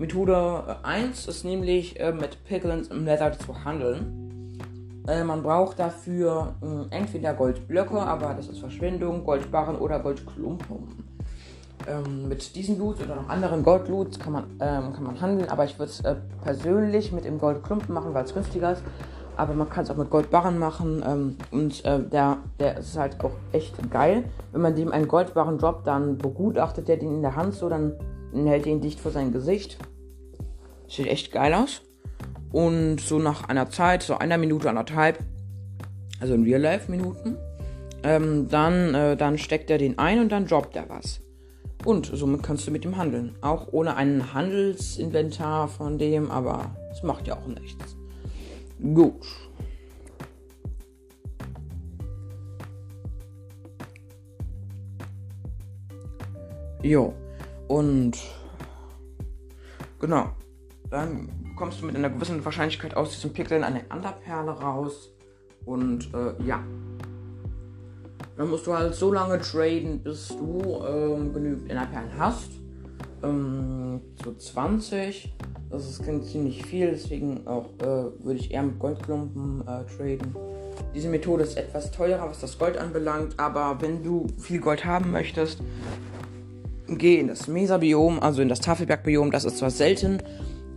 Methode 0.01 0.77
1 0.81 1.27
ist 1.27 1.45
nämlich 1.45 1.99
äh, 1.99 2.11
mit 2.11 2.43
Piglins 2.45 2.87
im 2.87 3.03
Nether 3.03 3.37
zu 3.37 3.63
handeln. 3.63 4.57
Äh, 5.07 5.23
man 5.23 5.43
braucht 5.43 5.77
dafür 5.77 6.55
äh, 6.63 6.95
entweder 6.95 7.35
Goldblöcke, 7.35 8.01
aber 8.01 8.33
das 8.33 8.47
ist 8.47 8.57
Verschwendung, 8.57 9.23
Goldbarren 9.23 9.75
oder 9.75 9.99
Goldklumpen. 9.99 11.05
Ähm, 11.87 12.27
mit 12.27 12.55
diesen 12.55 12.79
Loot 12.79 12.99
oder 13.03 13.13
noch 13.13 13.29
anderen 13.29 13.61
Goldloots 13.61 14.17
kann 14.17 14.33
man, 14.33 14.43
ähm, 14.59 14.91
kann 14.91 15.03
man 15.03 15.21
handeln, 15.21 15.51
aber 15.51 15.65
ich 15.65 15.77
würde 15.77 15.91
es 15.91 15.99
äh, 15.99 16.15
persönlich 16.43 17.11
mit 17.11 17.25
dem 17.25 17.37
Goldklumpen 17.37 17.93
machen, 17.93 18.15
weil 18.15 18.25
es 18.25 18.33
günstiger 18.33 18.71
ist. 18.71 18.81
Aber 19.37 19.53
man 19.53 19.69
kann 19.69 19.83
es 19.83 19.91
auch 19.91 19.97
mit 19.97 20.09
Goldbarren 20.09 20.57
machen 20.57 21.03
ähm, 21.07 21.37
und 21.51 21.85
äh, 21.85 21.99
der, 21.99 22.37
der 22.59 22.79
ist 22.79 22.97
halt 22.97 23.23
auch 23.23 23.33
echt 23.51 23.75
geil. 23.91 24.23
Wenn 24.51 24.61
man 24.61 24.73
dem 24.73 24.91
einen 24.91 25.07
Goldbarren 25.07 25.59
droppt, 25.59 25.85
dann 25.85 26.17
begutachtet 26.17 26.87
der 26.87 26.97
den 26.97 27.17
in 27.17 27.21
der 27.21 27.35
Hand 27.35 27.53
so, 27.53 27.69
dann 27.69 27.93
hält 28.33 28.65
ihn 28.65 28.81
dicht 28.81 28.99
vor 28.99 29.11
sein 29.11 29.31
Gesicht. 29.31 29.77
Sieht 30.91 31.07
echt 31.07 31.31
geil 31.31 31.53
aus. 31.53 31.81
Und 32.51 32.99
so 32.99 33.17
nach 33.17 33.47
einer 33.47 33.69
Zeit, 33.69 34.03
so 34.03 34.17
einer 34.17 34.37
Minute, 34.37 34.69
anderthalb, 34.69 35.19
also 36.19 36.33
in 36.33 36.43
Real 36.43 36.59
Life 36.59 36.91
Minuten, 36.91 37.37
ähm, 38.03 38.49
dann, 38.49 38.93
äh, 38.93 39.15
dann 39.15 39.37
steckt 39.37 39.69
er 39.69 39.77
den 39.77 39.97
ein 39.97 40.19
und 40.19 40.33
dann 40.33 40.47
droppt 40.47 40.75
er 40.75 40.89
was. 40.89 41.21
Und 41.85 42.11
somit 42.13 42.43
kannst 42.43 42.67
du 42.67 42.71
mit 42.71 42.83
ihm 42.83 42.97
handeln. 42.97 43.35
Auch 43.39 43.69
ohne 43.71 43.95
ein 43.95 44.33
Handelsinventar 44.33 45.69
von 45.69 45.97
dem, 45.97 46.29
aber 46.29 46.75
es 46.91 47.01
macht 47.03 47.25
ja 47.25 47.37
auch 47.37 47.47
nichts. 47.47 47.95
Gut. 48.93 49.25
Jo. 56.83 57.13
Und 57.69 58.17
genau. 59.99 60.31
Dann 60.91 61.29
kommst 61.55 61.81
du 61.81 61.85
mit 61.85 61.95
einer 61.95 62.09
gewissen 62.09 62.43
Wahrscheinlichkeit 62.43 62.95
aus 62.95 63.11
diesem 63.11 63.33
Pickel 63.33 63.57
in 63.57 63.63
eine 63.63 63.89
Anderperle 63.89 64.51
raus. 64.51 65.09
Und 65.65 66.13
äh, 66.13 66.43
ja. 66.45 66.63
Dann 68.37 68.49
musst 68.49 68.67
du 68.67 68.73
halt 68.73 68.93
so 68.93 69.11
lange 69.11 69.39
traden, 69.39 69.99
bis 70.03 70.27
du 70.27 70.83
ähm, 70.85 71.33
genügend 71.33 71.69
Enderperlen 71.69 72.11
hast. 72.17 72.51
Ähm, 73.23 74.01
so 74.23 74.33
20. 74.33 75.33
Das 75.69 75.89
ist 75.89 76.03
klingt 76.03 76.25
ziemlich 76.25 76.65
viel, 76.65 76.91
deswegen 76.91 77.47
auch 77.47 77.69
äh, 77.79 77.85
würde 78.25 78.39
ich 78.39 78.51
eher 78.51 78.63
mit 78.63 78.77
Goldklumpen 78.77 79.61
äh, 79.61 79.85
traden. 79.85 80.35
Diese 80.93 81.07
Methode 81.07 81.43
ist 81.43 81.55
etwas 81.55 81.91
teurer, 81.91 82.29
was 82.29 82.41
das 82.41 82.59
Gold 82.59 82.77
anbelangt, 82.77 83.39
aber 83.39 83.77
wenn 83.79 84.03
du 84.03 84.27
viel 84.37 84.59
Gold 84.59 84.83
haben 84.83 85.11
möchtest, 85.11 85.61
geh 86.87 87.19
in 87.19 87.29
das 87.29 87.47
Mesa-Biom, 87.47 88.19
also 88.19 88.41
in 88.41 88.49
das 88.49 88.59
Tafelberg-Biom. 88.59 89.31
Das 89.31 89.45
ist 89.45 89.59
zwar 89.59 89.69
selten, 89.69 90.21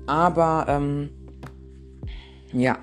aber 0.07 0.67
ähm, 0.69 1.11
ja. 2.53 2.79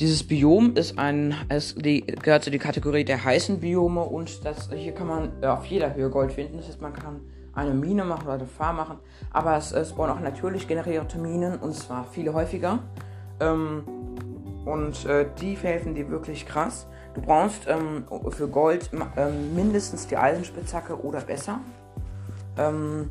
Dieses 0.00 0.22
Biom 0.22 0.76
ist 0.76 0.96
ein, 0.96 1.34
es 1.48 1.74
gehört 1.74 2.44
zu 2.44 2.50
der 2.50 2.60
Kategorie 2.60 3.04
der 3.04 3.24
heißen 3.24 3.58
Biome 3.58 4.02
und 4.02 4.44
das, 4.44 4.70
hier 4.72 4.92
kann 4.92 5.08
man 5.08 5.44
auf 5.44 5.66
jeder 5.66 5.92
Höhe 5.92 6.08
Gold 6.08 6.32
finden. 6.32 6.56
Das 6.58 6.68
heißt, 6.68 6.80
man 6.80 6.92
kann 6.92 7.20
eine 7.52 7.74
Mine 7.74 8.04
machen 8.04 8.26
oder 8.26 8.34
eine 8.34 8.46
Farm 8.46 8.76
machen, 8.76 8.98
aber 9.32 9.56
es, 9.56 9.70
spawnen 9.70 10.16
auch 10.16 10.20
natürlich 10.20 10.68
generierte 10.68 11.18
Minen 11.18 11.58
und 11.58 11.74
zwar 11.74 12.06
viele 12.12 12.32
häufiger. 12.32 12.78
Ähm, 13.40 13.82
und 14.64 15.04
äh, 15.06 15.26
die 15.40 15.56
helfen 15.56 15.94
dir 15.94 16.08
wirklich 16.10 16.46
krass. 16.46 16.86
Du 17.14 17.20
brauchst 17.20 17.66
ähm, 17.66 18.04
für 18.30 18.46
Gold 18.46 18.90
ähm, 19.16 19.54
mindestens 19.56 20.06
die 20.06 20.16
Eisenspitzhacke 20.16 21.02
oder 21.02 21.20
besser. 21.22 21.60
Ähm, 22.56 23.10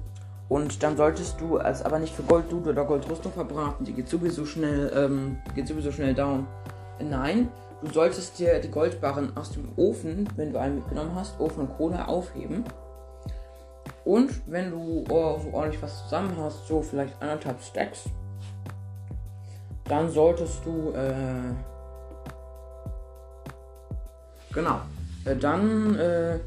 und 0.49 0.81
dann 0.81 0.95
solltest 0.95 1.41
du 1.41 1.57
als 1.57 1.83
aber 1.83 1.99
nicht 1.99 2.15
für 2.15 2.23
Golddude 2.23 2.69
oder 2.69 2.85
Goldrüstung 2.85 3.33
verbraten, 3.33 3.83
die 3.83 3.93
geht 3.93 4.07
sowieso 4.07 4.45
schnell, 4.45 4.91
ähm, 4.95 5.37
geht 5.55 5.67
sowieso 5.67 5.91
schnell 5.91 6.13
down. 6.13 6.47
Nein, 6.99 7.49
du 7.81 7.91
solltest 7.91 8.39
dir 8.39 8.59
die 8.59 8.71
Goldbarren 8.71 9.35
aus 9.35 9.51
dem 9.51 9.69
Ofen, 9.75 10.29
wenn 10.35 10.53
du 10.53 10.59
einen 10.59 10.75
mitgenommen 10.75 11.15
hast, 11.15 11.39
Ofen 11.39 11.67
und 11.67 11.77
Kohle 11.77 12.07
aufheben. 12.07 12.63
Und 14.05 14.31
wenn 14.47 14.71
du 14.71 15.03
oh, 15.09 15.37
so 15.37 15.53
ordentlich 15.53 15.81
was 15.81 16.03
zusammen 16.03 16.33
hast, 16.39 16.65
so 16.67 16.81
vielleicht 16.81 17.21
anderthalb 17.21 17.61
Stacks, 17.61 18.05
dann 19.83 20.09
solltest 20.09 20.65
du, 20.65 20.91
äh, 20.91 21.53
genau, 24.53 24.79
äh, 25.25 25.35
dann, 25.35 25.99
äh, 25.99 26.39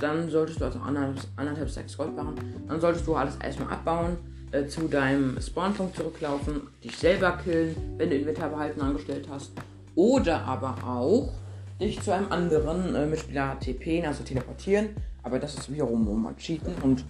dann 0.00 0.30
solltest 0.30 0.60
du 0.60 0.64
also 0.64 0.78
anderthalb, 0.78 1.16
anderthalb 1.36 1.70
Stacks 1.70 1.96
Goldbarren, 1.96 2.34
dann 2.66 2.80
solltest 2.80 3.06
du 3.06 3.14
alles 3.14 3.36
erstmal 3.36 3.72
abbauen, 3.72 4.16
äh, 4.52 4.66
zu 4.66 4.88
deinem 4.88 5.40
Spawnpunkt 5.40 5.96
zurücklaufen, 5.96 6.62
dich 6.82 6.96
selber 6.96 7.38
killen, 7.44 7.76
wenn 7.98 8.10
du 8.10 8.16
Inventar 8.16 8.48
behalten 8.48 8.80
angestellt 8.80 9.28
hast 9.30 9.52
oder 9.94 10.42
aber 10.44 10.76
auch 10.86 11.32
dich 11.80 12.00
zu 12.00 12.12
einem 12.12 12.32
anderen 12.32 12.94
äh, 12.94 13.06
Mitspieler 13.06 13.58
TP, 13.60 14.04
also 14.06 14.24
teleportieren. 14.24 14.90
Aber 15.22 15.38
das 15.38 15.54
ist 15.54 15.72
wiederum 15.72 16.22
mal 16.22 16.34
cheaten 16.36 16.72
und 16.82 17.04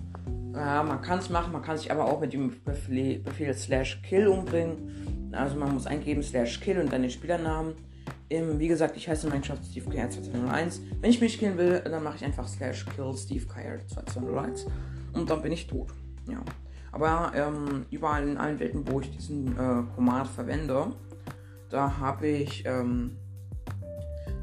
äh, 0.54 0.82
man 0.82 1.00
kann 1.02 1.18
es 1.20 1.30
machen, 1.30 1.52
man 1.52 1.62
kann 1.62 1.76
sich 1.76 1.92
aber 1.92 2.06
auch 2.06 2.20
mit 2.20 2.32
dem 2.32 2.52
Befehl, 2.64 3.20
Befehl 3.20 3.54
slash 3.54 4.00
kill 4.02 4.26
umbringen. 4.26 5.30
Also 5.32 5.56
man 5.56 5.74
muss 5.74 5.86
eingeben 5.86 6.22
slash 6.22 6.60
kill 6.60 6.80
und 6.80 6.92
dann 6.92 7.02
den 7.02 7.10
Spielernamen. 7.10 7.74
Ähm, 8.30 8.58
wie 8.58 8.68
gesagt, 8.68 8.96
ich 8.96 9.08
heiße 9.08 9.28
Minecraft 9.28 9.58
Steve 9.70 9.88
Kyer 9.90 10.10
2001. 10.10 10.82
Wenn 11.00 11.10
ich 11.10 11.20
mich 11.20 11.38
killen 11.38 11.56
will, 11.56 11.80
dann 11.80 12.02
mache 12.02 12.16
ich 12.16 12.24
einfach 12.24 12.46
slash 12.46 12.84
kill 12.94 13.14
Steve 13.16 13.46
Kyer 13.46 13.78
2001 13.86 14.66
und 15.14 15.30
dann 15.30 15.42
bin 15.42 15.52
ich 15.52 15.66
tot. 15.66 15.88
Ja. 16.28 16.42
Aber 16.92 17.32
ähm, 17.34 17.86
überall 17.90 18.26
in 18.26 18.36
allen 18.36 18.58
Welten, 18.58 18.86
wo 18.90 19.00
ich 19.00 19.10
diesen 19.10 19.52
äh, 19.52 19.82
Command 19.94 20.28
verwende, 20.28 20.92
da 21.70 21.98
habe 21.98 22.26
ich, 22.26 22.64
ähm, 22.66 23.16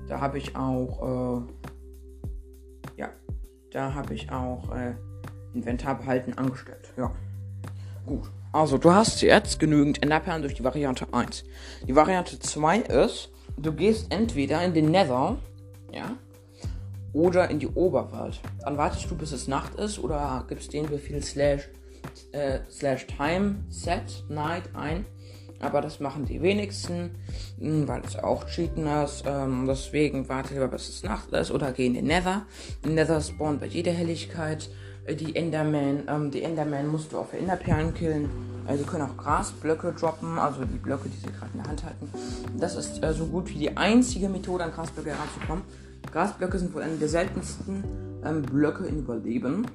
da 0.08 0.20
habe 0.20 0.38
ich 0.38 0.56
auch, 0.56 1.46
äh, 2.98 2.98
ja, 2.98 3.10
da 3.72 3.94
habe 3.94 4.14
ich 4.14 4.32
auch 4.32 4.72
äh, 4.76 4.96
Inventar 5.54 5.98
behalten 5.98 6.34
angestellt. 6.34 6.94
Ja, 6.98 7.12
gut. 8.06 8.32
Also, 8.52 8.78
du 8.78 8.92
hast 8.92 9.22
jetzt 9.22 9.60
genügend 9.60 10.02
Enderperlen 10.02 10.42
durch 10.42 10.54
die 10.54 10.64
Variante 10.64 11.08
1. 11.12 11.44
Die 11.88 11.96
Variante 11.96 12.40
2 12.40 12.80
ist, 12.80 13.32
du 13.58 13.74
gehst 13.74 14.12
entweder 14.12 14.64
in 14.64 14.74
den 14.74 14.92
Nether, 14.92 15.38
ja, 15.92 16.18
oder 17.14 17.50
in 17.50 17.60
die 17.60 17.68
Oberwelt. 17.68 18.42
Dann 18.62 18.78
wartest 18.78 19.10
du, 19.10 19.16
bis 19.16 19.32
es 19.32 19.48
Nacht 19.48 19.76
ist, 19.76 20.00
oder 20.00 20.44
gibst 20.48 20.74
den 20.74 20.88
Befehl 20.88 21.24
slash, 21.24 21.70
äh, 22.32 22.60
slash 22.70 23.08
time 23.08 23.64
set 23.70 24.24
night 24.30 24.64
ein 24.74 25.06
aber 25.60 25.82
das 25.82 26.00
machen 26.00 26.26
die 26.26 26.42
wenigsten, 26.42 27.12
hm, 27.60 27.88
weil 27.88 28.02
es 28.06 28.16
auch 28.18 28.46
Cheaten 28.48 28.88
ist. 28.88 29.24
Ähm, 29.26 29.66
deswegen 29.68 30.28
warte 30.30 30.54
lieber, 30.54 30.68
bis 30.68 30.90
es 30.90 31.04
Nacht 31.04 31.32
ist 31.32 31.52
oder 31.52 31.72
geh 31.72 31.88
in 31.88 31.94
den 31.94 32.06
Nether. 32.06 32.46
Nether 32.86 33.22
spawnt 33.22 33.60
bei 33.60 33.68
jeder 33.68 33.92
Helligkeit 33.92 34.70
die 35.14 35.36
Enderman. 35.36 36.04
Ähm, 36.08 36.32
die 36.32 36.44
Enderman 36.44 36.88
musst 36.88 37.12
du 37.12 37.24
für 37.24 37.38
Enderperlen 37.38 37.94
killen. 37.94 38.30
Also 38.68 38.84
können 38.84 39.04
auch 39.04 39.18
Grasblöcke 39.18 39.94
droppen, 39.94 40.40
also 40.40 40.66
die 40.66 40.80
Blöcke, 40.80 41.08
die 41.08 41.18
sie 41.18 41.32
gerade 41.32 41.52
in 41.54 41.60
der 41.60 41.68
Hand 41.70 41.84
halten. 41.84 42.10
Das 42.58 42.76
ist 42.76 43.04
äh, 43.04 43.14
so 43.14 43.26
gut 43.28 43.48
wie 43.50 43.60
die 43.60 43.78
einzige 43.78 44.28
Methode, 44.28 44.64
an 44.64 44.72
Grasblöcke 44.72 45.12
heranzukommen. 45.12 45.64
Grasblöcke 46.12 46.58
sind 46.58 46.74
wohl 46.74 46.82
eine 46.82 46.96
der 46.96 47.10
seltensten 47.10 47.84
ähm, 48.24 48.42
Blöcke 48.42 48.86
in 48.86 49.00
Überleben, 49.00 49.68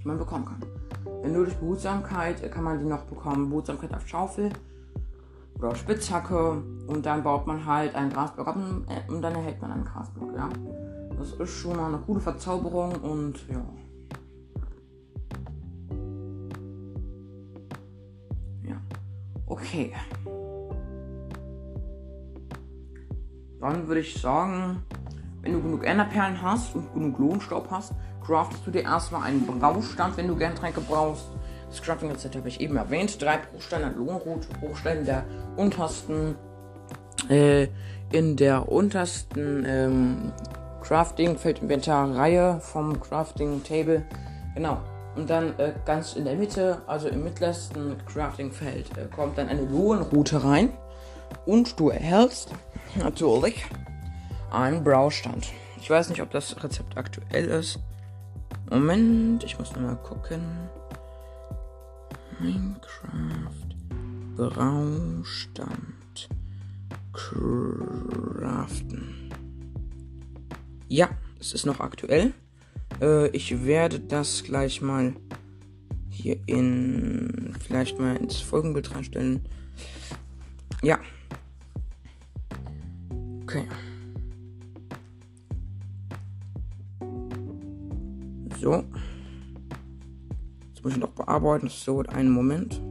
die 0.00 0.08
man 0.08 0.18
bekommen 0.18 0.46
kann. 0.46 1.30
Nur 1.30 1.44
durch 1.44 1.56
Behutsamkeit 1.56 2.50
kann 2.50 2.64
man 2.64 2.78
die 2.78 2.86
noch 2.86 3.02
bekommen. 3.02 3.50
Behutsamkeit 3.50 3.94
auf 3.94 4.08
Schaufel 4.08 4.50
oder 5.58 5.74
Spitzhacke. 5.74 6.62
Und 6.86 7.04
dann 7.04 7.22
baut 7.22 7.46
man 7.46 7.66
halt 7.66 7.94
einen 7.94 8.12
Grasblock 8.12 8.48
ab 8.48 8.56
und 9.08 9.22
dann 9.22 9.34
erhält 9.34 9.60
man 9.60 9.72
einen 9.72 9.84
Grasblock, 9.84 10.34
ja. 10.34 10.48
Das 11.22 11.34
ist 11.34 11.60
schon 11.60 11.76
mal 11.76 11.86
eine 11.86 11.98
coole 11.98 12.18
Verzauberung 12.18 12.96
und 12.96 13.48
ja. 13.48 13.64
Ja. 18.64 18.76
Okay. 19.46 19.92
Dann 23.60 23.86
würde 23.86 24.00
ich 24.00 24.20
sagen, 24.20 24.82
wenn 25.42 25.52
du 25.52 25.62
genug 25.62 25.86
Enderperlen 25.86 26.42
hast 26.42 26.74
und 26.74 26.92
genug 26.92 27.16
Lohnstaub 27.20 27.70
hast, 27.70 27.92
craftest 28.26 28.66
du 28.66 28.72
dir 28.72 28.82
erstmal 28.82 29.22
einen 29.22 29.46
Braustand, 29.46 30.16
wenn 30.16 30.26
du 30.26 30.34
gern 30.34 30.56
Tränke 30.56 30.80
brauchst. 30.80 31.28
Das 31.68 31.80
Crafting-Rezept 31.82 32.34
habe 32.34 32.48
ich 32.48 32.60
eben 32.60 32.74
erwähnt. 32.74 33.22
Drei 33.22 33.36
Bruchsteine 33.36 33.86
an 33.86 33.96
Lohnrot, 33.96 34.48
Bruchstein 34.58 34.98
in 34.98 35.04
der 35.04 35.24
untersten, 35.56 36.34
äh, 37.28 37.68
in 38.10 38.36
der 38.36 38.68
untersten 38.68 39.64
ähm, 39.64 40.32
Crafting-Feld-Inventar-Reihe 40.82 42.60
vom 42.60 43.00
Crafting-Table. 43.00 44.04
Genau. 44.54 44.78
Und 45.14 45.28
dann 45.28 45.58
äh, 45.58 45.72
ganz 45.84 46.14
in 46.14 46.24
der 46.24 46.36
Mitte, 46.36 46.80
also 46.86 47.08
im 47.08 47.24
mittlersten 47.24 47.96
Crafting-Feld, 48.06 48.96
äh, 48.96 49.06
kommt 49.14 49.38
dann 49.38 49.48
eine 49.48 49.62
Lohnroute 49.62 50.42
rein. 50.42 50.70
Und 51.46 51.78
du 51.78 51.90
erhältst 51.90 52.50
natürlich 52.96 53.64
einen 54.50 54.84
Braustand. 54.84 55.48
Ich 55.80 55.88
weiß 55.88 56.10
nicht, 56.10 56.22
ob 56.22 56.30
das 56.30 56.62
Rezept 56.62 56.96
aktuell 56.96 57.46
ist. 57.46 57.78
Moment, 58.70 59.44
ich 59.44 59.58
muss 59.58 59.74
mal 59.76 59.96
gucken. 59.96 60.42
Minecraft 62.38 63.72
Braustand 64.36 66.28
craften. 67.12 69.21
Ja, 70.92 71.08
es 71.40 71.54
ist 71.54 71.64
noch 71.64 71.80
aktuell. 71.80 72.34
Äh, 73.00 73.28
ich 73.28 73.64
werde 73.64 73.98
das 73.98 74.44
gleich 74.44 74.82
mal 74.82 75.14
hier 76.10 76.38
in 76.44 77.56
vielleicht 77.64 77.98
mal 77.98 78.14
ins 78.16 78.40
Folgenbild 78.40 78.94
reinstellen. 78.94 79.40
Ja. 80.82 81.00
Okay. 83.44 83.64
So. 88.60 88.84
Jetzt 90.74 90.84
muss 90.84 90.92
ich 90.92 90.98
noch 90.98 91.12
bearbeiten. 91.12 91.70
Dauert 91.86 92.10
einen 92.10 92.30
Moment. 92.30 92.82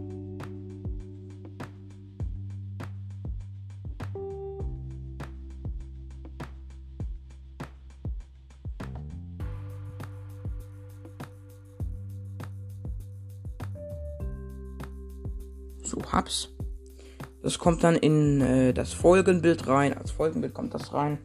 Kommt 17.72 17.86
dann 17.86 17.96
in 17.96 18.42
äh, 18.42 18.74
das 18.74 18.92
Folgenbild 18.92 19.66
rein. 19.66 19.98
Als 19.98 20.12
Folgenbild 20.12 20.54
kommt 20.54 20.74
das 20.74 20.92
rein. 20.92 21.20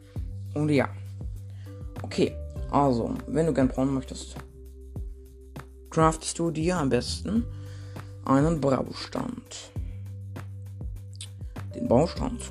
Und 0.53 0.69
ja. 0.69 0.87
Okay, 2.03 2.31
also, 2.71 3.15
wenn 3.27 3.47
du 3.47 3.53
gern 3.53 3.67
brauen 3.67 3.93
möchtest, 3.93 4.37
craftest 5.89 6.39
du 6.39 6.49
dir 6.49 6.77
am 6.77 6.87
besten 6.87 7.43
einen 8.23 8.61
Baustand. 8.61 9.73
Den 11.75 11.89
Baustand. 11.89 12.49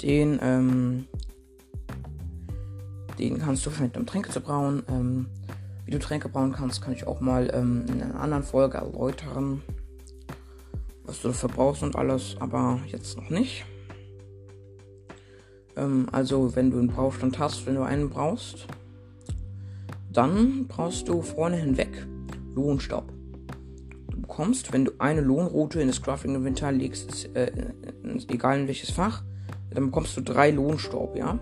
Den, 0.00 0.38
ähm, 0.42 1.04
den 3.18 3.40
kannst 3.40 3.66
du 3.66 3.70
verwenden, 3.70 3.98
um 3.98 4.06
Tränke 4.06 4.30
zu 4.30 4.40
brauen. 4.40 4.84
Ähm, 4.88 5.26
wie 5.84 5.90
du 5.90 5.98
Tränke 5.98 6.30
brauen 6.30 6.52
kannst, 6.52 6.80
kann 6.80 6.94
ich 6.94 7.06
auch 7.06 7.20
mal 7.20 7.50
ähm, 7.52 7.84
in 7.88 8.00
einer 8.00 8.18
anderen 8.18 8.42
Folge 8.42 8.78
erläutern, 8.78 9.60
du 11.22 11.28
dafür 11.28 11.48
brauchst 11.48 11.82
und 11.82 11.96
alles, 11.96 12.36
aber 12.40 12.80
jetzt 12.86 13.16
noch 13.16 13.30
nicht. 13.30 13.64
Ähm, 15.76 16.06
also, 16.12 16.54
wenn 16.56 16.70
du 16.70 16.78
einen 16.78 16.88
Braustand 16.88 17.38
hast, 17.38 17.66
wenn 17.66 17.74
du 17.74 17.82
einen 17.82 18.10
brauchst, 18.10 18.66
dann 20.12 20.66
brauchst 20.66 21.08
du 21.08 21.22
vorne 21.22 21.56
hinweg 21.56 22.06
Lohnstaub. 22.54 23.12
Du 24.10 24.20
bekommst, 24.20 24.72
wenn 24.72 24.84
du 24.84 24.92
eine 24.98 25.20
Lohnroute 25.20 25.80
in 25.80 25.88
das 25.88 26.02
Crafting-Inventar 26.02 26.72
legst, 26.72 27.10
ist, 27.10 27.36
äh, 27.36 27.52
egal 28.28 28.60
in 28.60 28.66
welches 28.66 28.90
Fach, 28.90 29.22
dann 29.70 29.86
bekommst 29.86 30.16
du 30.16 30.20
drei 30.20 30.50
Lohnstaub, 30.50 31.16
ja. 31.16 31.38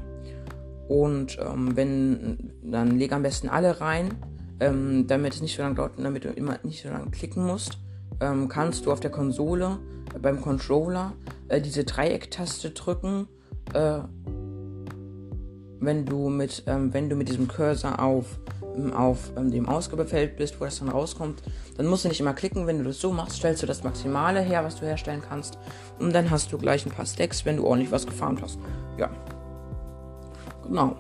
Und 0.89 1.39
ähm, 1.41 1.77
wenn, 1.77 2.53
dann 2.63 2.99
leg 2.99 3.13
am 3.13 3.23
besten 3.23 3.49
alle 3.49 3.81
rein, 3.81 4.15
ähm, 4.61 5.07
damit 5.07 5.35
es 5.35 5.43
nicht 5.43 5.57
so 5.57 5.63
lange 5.63 5.75
dauert 5.75 5.99
und 5.99 6.05
damit 6.05 6.25
du 6.25 6.31
immer 6.31 6.59
nicht 6.63 6.83
so 6.83 6.89
lange 6.89 7.11
klicken 7.11 7.47
musst, 7.47 7.79
ähm, 8.21 8.49
kannst 8.49 8.87
du 8.87 8.93
auf 8.93 9.00
der 9.00 9.11
Konsole 9.11 9.79
äh, 10.15 10.19
beim 10.19 10.41
Controller 10.41 11.12
äh, 11.49 11.61
diese 11.61 11.85
Dreiecktaste 11.85 12.71
drücken, 12.71 13.29
äh, 13.75 14.00
wenn 15.81 16.05
du 16.05 16.29
mit, 16.29 16.65
ähm, 16.67 16.93
wenn 16.93 17.09
du 17.09 17.17
mit 17.17 17.29
diesem 17.29 17.49
Cursor 17.49 18.00
auf 18.03 18.38
auf 18.95 19.33
ähm, 19.37 19.50
dem 19.50 19.69
Ausgabefeld 19.69 20.37
bist, 20.37 20.61
wo 20.61 20.65
das 20.65 20.79
dann 20.79 20.88
rauskommt, 20.88 21.43
dann 21.77 21.87
musst 21.87 22.05
du 22.05 22.09
nicht 22.09 22.21
immer 22.21 22.35
klicken. 22.35 22.67
Wenn 22.67 22.79
du 22.79 22.85
das 22.85 23.00
so 23.00 23.12
machst, 23.12 23.37
stellst 23.37 23.62
du 23.62 23.67
das 23.67 23.83
Maximale 23.83 24.41
her, 24.41 24.65
was 24.65 24.77
du 24.77 24.87
herstellen 24.87 25.23
kannst. 25.27 25.59
Und 25.99 26.12
dann 26.15 26.31
hast 26.31 26.53
du 26.53 26.59
gleich 26.59 26.87
ein 26.87 26.93
paar 26.93 27.07
Stacks, 27.07 27.45
wenn 27.45 27.57
du 27.57 27.67
ordentlich 27.67 27.91
was 27.91 28.07
gefarmt 28.07 28.43
hast. 28.43 28.59
Ja. 28.97 29.11
Genau. 30.65 30.97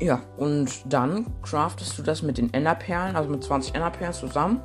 Ja, 0.00 0.20
und 0.36 0.70
dann 0.92 1.26
craftest 1.42 1.98
du 1.98 2.02
das 2.02 2.22
mit 2.22 2.38
den 2.38 2.54
Enderperlen, 2.54 3.16
also 3.16 3.28
mit 3.28 3.42
20 3.42 3.74
Enderperlen 3.74 4.12
zusammen, 4.12 4.62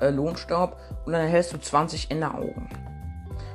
äh, 0.00 0.10
Lohnstaub, 0.10 0.76
und 1.06 1.12
dann 1.12 1.20
erhältst 1.20 1.52
du 1.52 1.58
20 1.58 2.10
Enderaugen. 2.10 2.68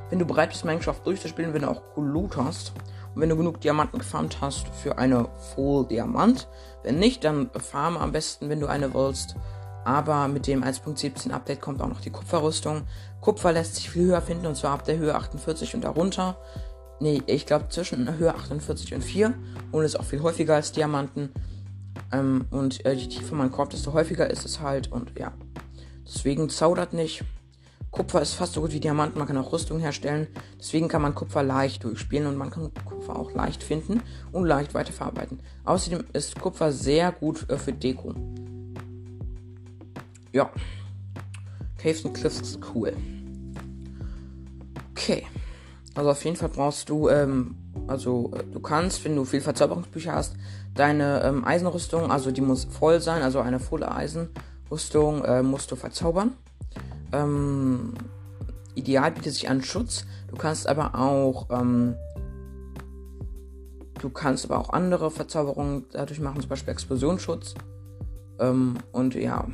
Wenn 0.09 0.19
du 0.19 0.25
bereit 0.25 0.49
bist, 0.49 0.63
Minecraft 0.63 1.01
durchzuspielen, 1.03 1.53
wenn 1.53 1.63
du 1.63 1.69
auch 1.69 1.81
cool 1.97 2.07
Loot 2.07 2.37
hast, 2.37 2.71
und 3.17 3.21
wenn 3.21 3.29
du 3.29 3.35
genug 3.35 3.59
Diamanten 3.61 3.97
gefarmt 3.97 4.41
hast 4.41 4.67
für 4.67 4.99
eine 4.99 5.27
Full 5.55 5.87
Diamant. 5.87 6.47
Wenn 6.83 6.99
nicht, 6.99 7.23
dann 7.23 7.49
farme 7.49 7.99
am 7.99 8.11
besten, 8.11 8.47
wenn 8.47 8.59
du 8.59 8.67
eine 8.67 8.93
willst. 8.93 9.35
Aber 9.85 10.27
mit 10.27 10.45
dem 10.45 10.63
1.17 10.63 11.31
Update 11.31 11.59
kommt 11.59 11.81
auch 11.81 11.87
noch 11.87 11.99
die 11.99 12.11
Kupferrüstung. 12.11 12.83
Kupfer 13.19 13.53
lässt 13.53 13.73
sich 13.73 13.89
viel 13.89 14.05
höher 14.05 14.21
finden 14.21 14.45
und 14.45 14.55
zwar 14.55 14.73
ab 14.73 14.83
der 14.83 14.99
Höhe 14.99 15.15
48 15.15 15.73
und 15.73 15.83
darunter. 15.83 16.37
Nee, 16.99 17.21
ich 17.27 17.45
glaube 17.45 17.69
zwischen 17.69 18.17
Höhe 18.17 18.33
48 18.33 18.95
und 18.95 19.03
4 19.03 19.33
und 19.71 19.83
ist 19.83 19.99
auch 19.99 20.05
viel 20.05 20.21
häufiger 20.21 20.55
als 20.55 20.71
Diamanten. 20.71 21.29
Ähm, 22.11 22.45
und 22.49 22.85
äh, 22.85 22.93
je 22.93 23.07
tiefer 23.07 23.35
man 23.35 23.51
kommt, 23.51 23.73
desto 23.73 23.93
häufiger 23.93 24.29
ist 24.29 24.45
es 24.45 24.59
halt 24.61 24.91
und 24.91 25.17
ja. 25.17 25.33
Deswegen 26.05 26.49
zaudert 26.49 26.93
nicht. 26.93 27.23
Kupfer 27.91 28.21
ist 28.21 28.33
fast 28.33 28.53
so 28.53 28.61
gut 28.61 28.73
wie 28.73 28.79
Diamanten, 28.79 29.17
man 29.17 29.27
kann 29.27 29.37
auch 29.37 29.51
Rüstung 29.51 29.79
herstellen. 29.79 30.27
Deswegen 30.59 30.87
kann 30.87 31.01
man 31.01 31.15
Kupfer 31.15 31.43
leicht 31.43 31.83
durchspielen 31.83 32.27
und 32.27 32.35
man 32.35 32.49
kann 32.49 32.71
Kupfer 32.85 33.17
auch 33.17 33.31
leicht 33.31 33.63
finden 33.63 34.01
und 34.31 34.45
leicht 34.45 34.73
weiterverarbeiten. 34.73 35.39
Außerdem 35.65 36.03
ist 36.13 36.39
Kupfer 36.39 36.71
sehr 36.71 37.11
gut 37.11 37.49
äh, 37.49 37.57
für 37.57 37.73
Deko. 37.73 38.13
Ja. 40.33 40.49
Caves 41.77 42.05
and 42.05 42.15
Cliffs 42.15 42.41
ist 42.41 42.59
cool. 42.73 42.93
Okay. 44.91 45.25
Also 45.97 46.11
auf 46.11 46.23
jeden 46.23 46.37
Fall 46.37 46.49
brauchst 46.49 46.89
du, 46.89 47.09
ähm, 47.09 47.55
also 47.87 48.31
äh, 48.35 48.43
du 48.53 48.59
kannst, 48.59 49.03
wenn 49.03 49.15
du 49.15 49.25
viel 49.25 49.41
Verzauberungsbücher 49.41 50.13
hast, 50.13 50.35
deine 50.75 51.23
ähm, 51.23 51.43
Eisenrüstung, 51.43 52.11
also 52.11 52.29
die 52.29 52.41
muss 52.41 52.65
voll 52.65 53.01
sein, 53.01 53.23
also 53.23 53.39
eine 53.39 53.59
volle 53.59 53.91
Eisenrüstung 53.91 55.25
äh, 55.25 55.41
musst 55.41 55.71
du 55.71 55.75
verzaubern. 55.75 56.33
Ähm, 57.11 57.95
ideal 58.75 59.11
bietet 59.11 59.33
sich 59.33 59.49
an 59.49 59.63
Schutz. 59.63 60.05
Du 60.27 60.35
kannst 60.35 60.67
aber 60.67 60.93
auch, 60.93 61.47
ähm, 61.49 61.95
du 63.99 64.11
kannst 64.11 64.45
aber 64.45 64.59
auch 64.59 64.69
andere 64.69 65.09
Verzauberungen 65.09 65.85
dadurch 65.93 66.19
machen, 66.19 66.41
zum 66.41 66.49
Beispiel 66.49 66.73
Explosionsschutz. 66.73 67.55
Ähm, 68.39 68.75
und 68.91 69.15
ja, 69.15 69.47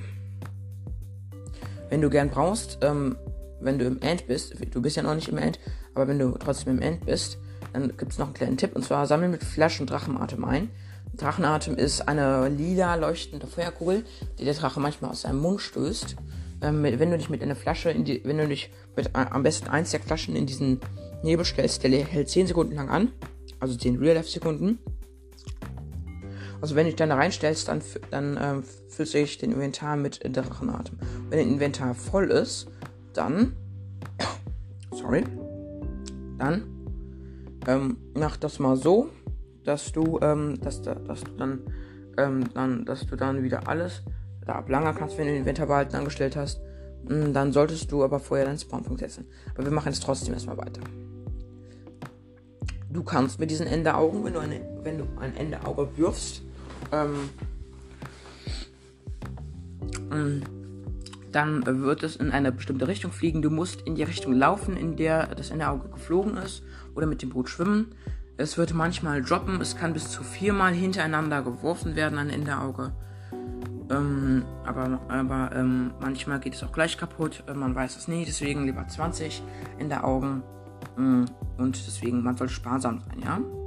wenn 1.88 2.02
du 2.02 2.10
gern 2.10 2.30
brauchst, 2.30 2.80
ähm, 2.82 3.16
wenn 3.62 3.80
du 3.80 3.86
im 3.86 4.02
End 4.02 4.28
bist, 4.28 4.56
du 4.72 4.82
bist 4.82 4.98
ja 4.98 5.04
noch 5.04 5.16
nicht 5.16 5.30
im 5.30 5.38
End, 5.38 5.58
aber 5.96 6.08
wenn 6.08 6.20
du 6.20 6.32
trotzdem 6.32 6.78
im 6.78 6.82
End 6.82 7.06
bist, 7.06 7.38
dann 7.74 7.96
gibt 7.98 8.12
es 8.12 8.18
noch 8.18 8.28
einen 8.28 8.36
kleinen 8.36 8.58
Tipp 8.58 8.76
und 8.76 8.84
zwar 8.84 9.08
sammeln 9.08 9.32
mit 9.32 9.44
Flaschen 9.44 9.88
Drachenatem 9.88 10.44
ein. 10.46 10.70
Drachenatem 11.16 11.76
ist 11.76 12.08
eine 12.08 12.50
lila 12.50 12.96
leuchtende 12.96 13.48
Feuerkugel, 13.48 14.04
die 14.40 14.46
der 14.46 14.54
Drache 14.54 14.80
manchmal 14.80 15.12
aus 15.12 15.22
seinem 15.22 15.40
Mund 15.40 15.62
stößt 15.62 16.16
ähm, 16.64 16.84
wenn 16.84 17.12
du 17.12 17.18
dich 17.18 17.30
mit 17.30 17.44
einer 17.44 17.56
Flasche, 17.56 17.92
in 17.92 18.06
die, 18.06 18.24
wenn 18.24 18.38
du 18.38 18.48
dich 18.48 18.72
mit 18.96 19.08
äh, 19.08 19.26
am 19.30 19.44
besten 19.44 19.68
eins 19.68 19.92
der 19.92 20.00
Flaschen 20.00 20.36
in 20.36 20.46
diesen 20.46 20.80
Nebel 21.22 21.46
stellst, 21.46 21.84
der 21.84 21.92
hält 21.92 22.30
10 22.30 22.48
Sekunden 22.48 22.76
lang 22.76 22.90
an. 22.90 23.12
Also 23.60 23.78
10 23.78 23.98
Real-Life-Sekunden. 23.98 24.80
Also 26.62 26.76
wenn 26.76 26.86
du 26.86 26.92
dich 26.92 26.96
dann 26.96 27.10
da 27.10 27.16
reinstellst, 27.16 27.68
dann, 27.68 27.82
dann 28.10 28.40
ähm, 28.42 28.64
füllst 28.90 29.14
du 29.14 29.18
dich 29.18 29.38
den 29.38 29.52
Inventar 29.52 29.98
mit 29.98 30.22
Drachenatem. 30.24 30.98
Wenn 31.30 31.40
dein 31.40 31.50
Inventar 31.50 31.94
voll 31.94 32.32
ist, 32.32 32.68
dann. 33.14 33.54
Sorry. 34.92 35.24
Dann 36.38 36.64
ähm, 37.68 37.98
mach 38.16 38.38
das 38.38 38.60
mal 38.60 38.76
so, 38.76 39.10
dass 39.64 39.92
du, 39.92 40.20
ähm, 40.22 40.60
dass, 40.62 40.82
dass 40.82 41.24
du 41.24 41.32
dann, 41.38 41.62
ähm, 42.18 42.44
dann, 42.54 42.86
dass 42.86 43.06
du 43.06 43.16
dann 43.16 43.44
wieder 43.44 43.68
alles 43.68 44.04
da 44.46 44.54
ablanger 44.54 44.94
kannst, 44.94 45.18
wenn 45.18 45.26
du 45.26 45.32
den 45.32 45.40
Inventar 45.40 45.68
behalten 45.68 45.96
angestellt 45.96 46.36
hast. 46.36 46.62
Mm, 47.08 47.34
dann 47.34 47.52
solltest 47.52 47.92
du 47.92 48.04
aber 48.04 48.20
vorher 48.20 48.46
deinen 48.46 48.58
Spawnpunkt 48.58 49.00
setzen. 49.00 49.26
Aber 49.54 49.66
wir 49.66 49.72
machen 49.72 49.90
jetzt 49.92 50.04
trotzdem 50.04 50.34
erstmal 50.34 50.58
weiter. 50.58 50.82
Du 52.90 53.04
kannst 53.04 53.40
mit 53.40 53.50
diesen 53.50 53.66
Enderaugen, 53.66 54.24
wenn 54.24 54.34
du, 54.34 54.40
eine, 54.40 54.62
wenn 54.84 54.98
du 55.00 55.06
ein 55.20 55.36
Enderauge 55.36 55.90
wirfst, 55.98 56.44
ähm, 56.92 57.30
mm, 60.10 60.63
dann 61.36 61.66
wird 61.66 62.04
es 62.04 62.16
in 62.16 62.32
eine 62.32 62.52
bestimmte 62.52 62.88
Richtung 62.88 63.12
fliegen. 63.12 63.42
Du 63.42 63.50
musst 63.50 63.82
in 63.82 63.96
die 63.96 64.04
Richtung 64.04 64.34
laufen, 64.34 64.78
in 64.78 64.96
der 64.96 65.28
das 65.28 65.50
Enderauge 65.50 65.90
geflogen 65.90 66.38
ist, 66.38 66.64
oder 66.96 67.06
mit 67.06 67.22
dem 67.22 67.30
Boot 67.30 67.50
schwimmen. 67.50 67.96
Es 68.38 68.58
wird 68.58 68.74
manchmal 68.74 69.22
droppen. 69.22 69.60
Es 69.62 69.76
kann 69.76 69.94
bis 69.94 70.10
zu 70.10 70.24
viermal 70.24 70.74
hintereinander 70.74 71.42
geworfen 71.42 71.96
werden, 71.96 72.18
ein 72.18 72.30
Enderauge. 72.30 72.94
Ähm, 73.90 74.44
aber 74.66 75.02
aber 75.08 75.52
ähm, 75.56 75.92
manchmal 76.00 76.40
geht 76.40 76.56
es 76.56 76.64
auch 76.64 76.72
gleich 76.72 76.98
kaputt. 76.98 77.44
Äh, 77.48 77.54
man 77.54 77.76
weiß 77.76 77.98
es 77.98 78.08
nie, 78.08 78.26
deswegen 78.26 78.66
lieber 78.66 78.88
20 78.88 79.44
in 79.78 79.90
der 79.90 80.06
Augen. 80.06 80.44
Ähm, 80.98 81.26
und 81.58 81.76
deswegen, 81.86 82.24
man 82.24 82.38
soll 82.38 82.50
sparsam 82.50 83.02
sein, 83.02 83.20
ja. 83.24 83.63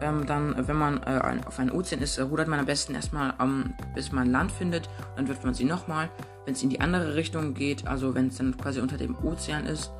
Ähm, 0.00 0.26
dann, 0.26 0.66
wenn 0.66 0.76
man 0.76 1.02
äh, 1.02 1.20
auf 1.46 1.58
einen 1.58 1.70
Ozean 1.70 2.00
ist, 2.00 2.18
äh, 2.18 2.22
rudert 2.22 2.48
man 2.48 2.58
am 2.58 2.66
besten 2.66 2.94
erstmal, 2.94 3.34
ähm, 3.40 3.74
bis 3.94 4.12
man 4.12 4.30
Land 4.30 4.52
findet. 4.52 4.88
Dann 5.16 5.28
wirft 5.28 5.44
man 5.44 5.54
sie 5.54 5.64
nochmal. 5.64 6.08
Wenn 6.44 6.54
es 6.54 6.62
in 6.62 6.70
die 6.70 6.80
andere 6.80 7.14
Richtung 7.14 7.54
geht, 7.54 7.86
also 7.86 8.14
wenn 8.14 8.28
es 8.28 8.36
dann 8.36 8.56
quasi 8.56 8.80
unter 8.80 8.96
dem 8.96 9.16
Ozean 9.24 9.66
ist, 9.66 9.90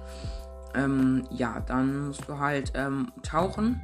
ähm, 0.74 1.24
ja, 1.30 1.60
dann 1.60 2.08
musst 2.08 2.28
du 2.28 2.38
halt 2.38 2.72
tauchen. 3.22 3.80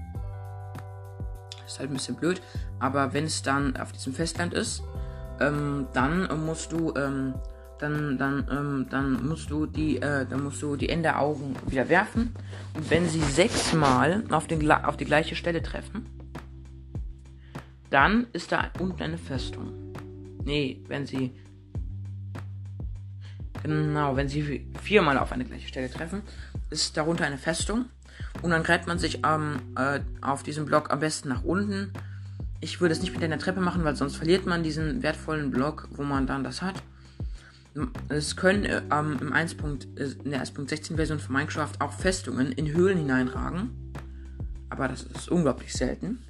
Ist 1.67 1.81
halt 1.81 1.91
ein 1.91 1.95
bisschen 1.95 2.15
blöd. 2.15 2.41
Aber 2.79 3.13
wenn 3.13 3.25
es 3.25 3.43
dann 3.43 3.77
auf 3.77 3.93
diesem 3.93 4.15
Festland 4.15 4.55
ist, 4.55 4.83
ähm, 5.41 5.87
dann 5.93 6.29
musst 6.47 6.73
du, 6.73 6.95
ähm, 6.97 7.35
dann, 7.79 8.19
dann, 8.19 8.47
ähm, 8.51 8.87
dann 8.91 9.27
musst 9.27 9.51
du 9.51 9.67
die, 9.67 9.97
äh, 9.97 10.27
dann 10.27 10.45
musst 10.45 10.63
du 10.63 10.77
die 10.77 10.89
Enderaugen 10.89 11.57
wieder 11.67 11.89
werfen. 11.89 12.35
Und 12.75 12.91
wenn 12.91 13.09
sie 13.09 13.21
sechsmal 13.21 14.25
auf, 14.31 14.47
den, 14.47 14.71
auf 14.71 14.97
die 14.97 15.05
gleiche 15.05 15.37
Stelle 15.37 15.63
treffen, 15.63 16.07
dann 17.91 18.27
ist 18.33 18.53
da 18.53 18.71
unten 18.79 19.03
eine 19.03 19.19
Festung. 19.19 19.93
Nee, 20.45 20.83
wenn 20.89 21.07
sie. 21.07 21.33
Genau, 23.63 24.15
wenn 24.15 24.29
sie 24.29 24.69
viermal 24.81 25.19
auf 25.19 25.33
eine 25.33 25.45
gleiche 25.45 25.67
Stelle 25.67 25.91
treffen, 25.91 26.23
ist 26.71 26.97
darunter 26.97 27.25
eine 27.25 27.39
Festung. 27.39 27.87
Und 28.43 28.51
dann 28.51 28.63
greift 28.63 28.87
man 28.87 28.99
sich 28.99 29.21
ähm, 29.27 29.57
äh, 29.77 30.01
auf 30.21 30.43
diesem 30.43 30.67
Block 30.67 30.91
am 30.91 31.01
besten 31.01 31.29
nach 31.29 31.43
unten 31.43 31.93
ich 32.61 32.81
würde 32.81 32.93
es 32.93 33.01
nicht 33.01 33.13
mit 33.13 33.23
einer 33.23 33.39
Treppe 33.39 33.61
machen, 33.61 33.85
weil 33.85 33.97
sonst 33.97 34.17
verliert 34.17 34.47
man 34.47 34.63
diesen 34.63 35.03
wertvollen 35.03 35.51
Block, 35.51 35.89
wo 35.93 36.03
man 36.03 36.27
dann 36.27 36.45
das 36.45 36.63
hat. 36.63 36.75
Es 38.09 38.37
können 38.37 38.65
äh, 38.65 38.83
im 38.91 39.33
1. 39.33 39.53
Äh, 39.55 40.05
in 40.25 40.31
der 40.31 40.45
1.16 40.45 40.97
Version 40.97 41.19
von 41.19 41.35
Minecraft 41.35 41.73
auch 41.81 41.93
Festungen 41.93 42.53
in 42.53 42.73
Höhlen 42.73 42.99
hineinragen. 42.99 43.93
Aber 44.71 44.89
das 44.89 45.03
ist 45.03 45.29
unglaublich 45.29 45.73
selten. 45.73 46.23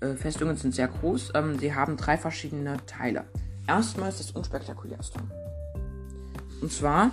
Äh, 0.00 0.14
Festungen 0.14 0.56
sind 0.56 0.74
sehr 0.74 0.88
groß. 0.88 1.32
Ähm, 1.34 1.58
sie 1.58 1.74
haben 1.74 1.96
drei 1.96 2.16
verschiedene 2.16 2.78
Teile. 2.86 3.24
Erstmal 3.66 4.08
ist 4.08 4.20
das 4.20 4.30
unspektakulärste. 4.30 5.18
Und 6.60 6.72
zwar 6.72 7.10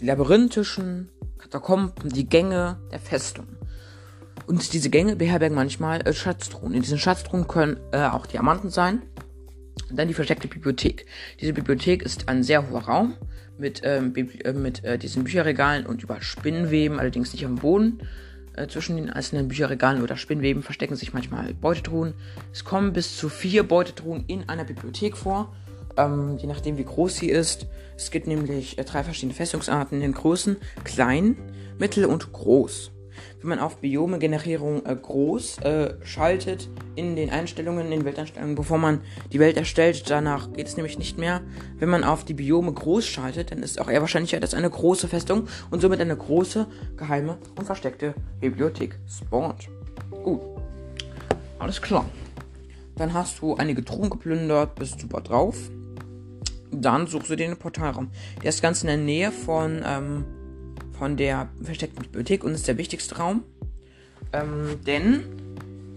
die 0.00 0.06
labyrinthischen 0.06 1.08
Katakomben, 1.38 2.10
die 2.10 2.28
Gänge 2.28 2.78
der 2.90 3.00
Festung. 3.00 3.46
Und 4.46 4.72
diese 4.72 4.90
Gänge 4.90 5.16
beherbergen 5.16 5.54
manchmal 5.54 6.00
äh, 6.06 6.12
Schatztruhen. 6.12 6.74
In 6.74 6.82
diesen 6.82 6.98
Schatztruhen 6.98 7.46
können 7.46 7.78
äh, 7.92 8.06
auch 8.06 8.26
Diamanten 8.26 8.70
sein. 8.70 9.02
Dann 9.90 10.08
die 10.08 10.14
versteckte 10.14 10.48
Bibliothek. 10.48 11.06
Diese 11.40 11.52
Bibliothek 11.52 12.02
ist 12.02 12.28
ein 12.28 12.42
sehr 12.42 12.68
hoher 12.70 12.82
Raum 12.82 13.14
mit, 13.58 13.80
ähm, 13.84 14.14
äh, 14.16 14.52
mit 14.52 14.84
äh, 14.84 14.98
diesen 14.98 15.24
Bücherregalen 15.24 15.86
und 15.86 16.02
über 16.02 16.20
Spinnweben, 16.20 16.98
allerdings 16.98 17.32
nicht 17.32 17.44
am 17.44 17.56
Boden. 17.56 18.00
Äh, 18.54 18.68
zwischen 18.68 18.96
den 18.96 19.10
einzelnen 19.10 19.48
Bücherregalen 19.48 20.02
oder 20.02 20.16
Spinnweben 20.16 20.62
verstecken 20.62 20.96
sich 20.96 21.12
manchmal 21.12 21.54
Beutetruhen. 21.54 22.14
Es 22.52 22.64
kommen 22.64 22.92
bis 22.92 23.16
zu 23.16 23.28
vier 23.28 23.62
Beutetruhen 23.62 24.24
in 24.26 24.48
einer 24.48 24.64
Bibliothek 24.64 25.16
vor, 25.16 25.54
ähm, 25.96 26.36
je 26.38 26.46
nachdem 26.46 26.76
wie 26.76 26.84
groß 26.84 27.16
sie 27.16 27.30
ist. 27.30 27.66
Es 27.96 28.10
gibt 28.10 28.26
nämlich 28.26 28.78
äh, 28.78 28.84
drei 28.84 29.04
verschiedene 29.04 29.34
Festungsarten 29.34 29.98
in 29.98 30.02
den 30.02 30.12
Größen: 30.12 30.56
klein, 30.84 31.36
mittel 31.78 32.04
und 32.04 32.32
groß 32.32 32.92
wenn 33.40 33.50
man 33.50 33.58
auf 33.60 33.78
Biome-Generierung 33.78 34.84
äh, 34.84 34.96
groß 34.96 35.58
äh, 35.58 35.94
schaltet 36.04 36.68
in 36.96 37.14
den 37.14 37.30
Einstellungen, 37.30 37.84
in 37.84 37.90
den 37.90 38.04
Welteinstellungen, 38.04 38.56
bevor 38.56 38.78
man 38.78 39.00
die 39.32 39.38
Welt 39.38 39.56
erstellt. 39.56 40.10
Danach 40.10 40.52
geht 40.52 40.66
es 40.66 40.76
nämlich 40.76 40.98
nicht 40.98 41.18
mehr. 41.18 41.42
Wenn 41.78 41.88
man 41.88 42.04
auf 42.04 42.24
die 42.24 42.34
Biome 42.34 42.72
groß 42.72 43.06
schaltet, 43.06 43.52
dann 43.52 43.62
ist 43.62 43.80
auch 43.80 43.88
eher 43.88 44.00
wahrscheinlicher, 44.00 44.40
dass 44.40 44.54
eine 44.54 44.70
große 44.70 45.08
Festung 45.08 45.46
und 45.70 45.80
somit 45.80 46.00
eine 46.00 46.16
große, 46.16 46.66
geheime 46.96 47.38
und 47.56 47.64
versteckte 47.64 48.14
Bibliothek 48.40 48.98
spawnt. 49.06 49.68
Gut. 50.10 50.40
Alles 51.58 51.80
klar. 51.80 52.04
Dann 52.96 53.14
hast 53.14 53.40
du 53.40 53.54
einige 53.54 53.84
Truhen 53.84 54.10
geplündert, 54.10 54.74
bist 54.74 55.00
super 55.00 55.20
drauf. 55.20 55.56
Dann 56.72 57.06
suchst 57.06 57.30
du 57.30 57.36
den 57.36 57.56
Portalraum. 57.56 58.10
Der 58.42 58.48
ist 58.48 58.60
ganz 58.60 58.82
in 58.82 58.88
der 58.88 58.96
Nähe 58.96 59.30
von 59.30 59.82
ähm, 59.86 60.24
von 60.98 61.16
der 61.16 61.48
versteckten 61.62 62.02
Bibliothek 62.02 62.44
und 62.44 62.52
ist 62.52 62.68
der 62.68 62.78
wichtigste 62.78 63.16
Raum. 63.16 63.44
Ähm, 64.32 64.80
denn 64.86 65.24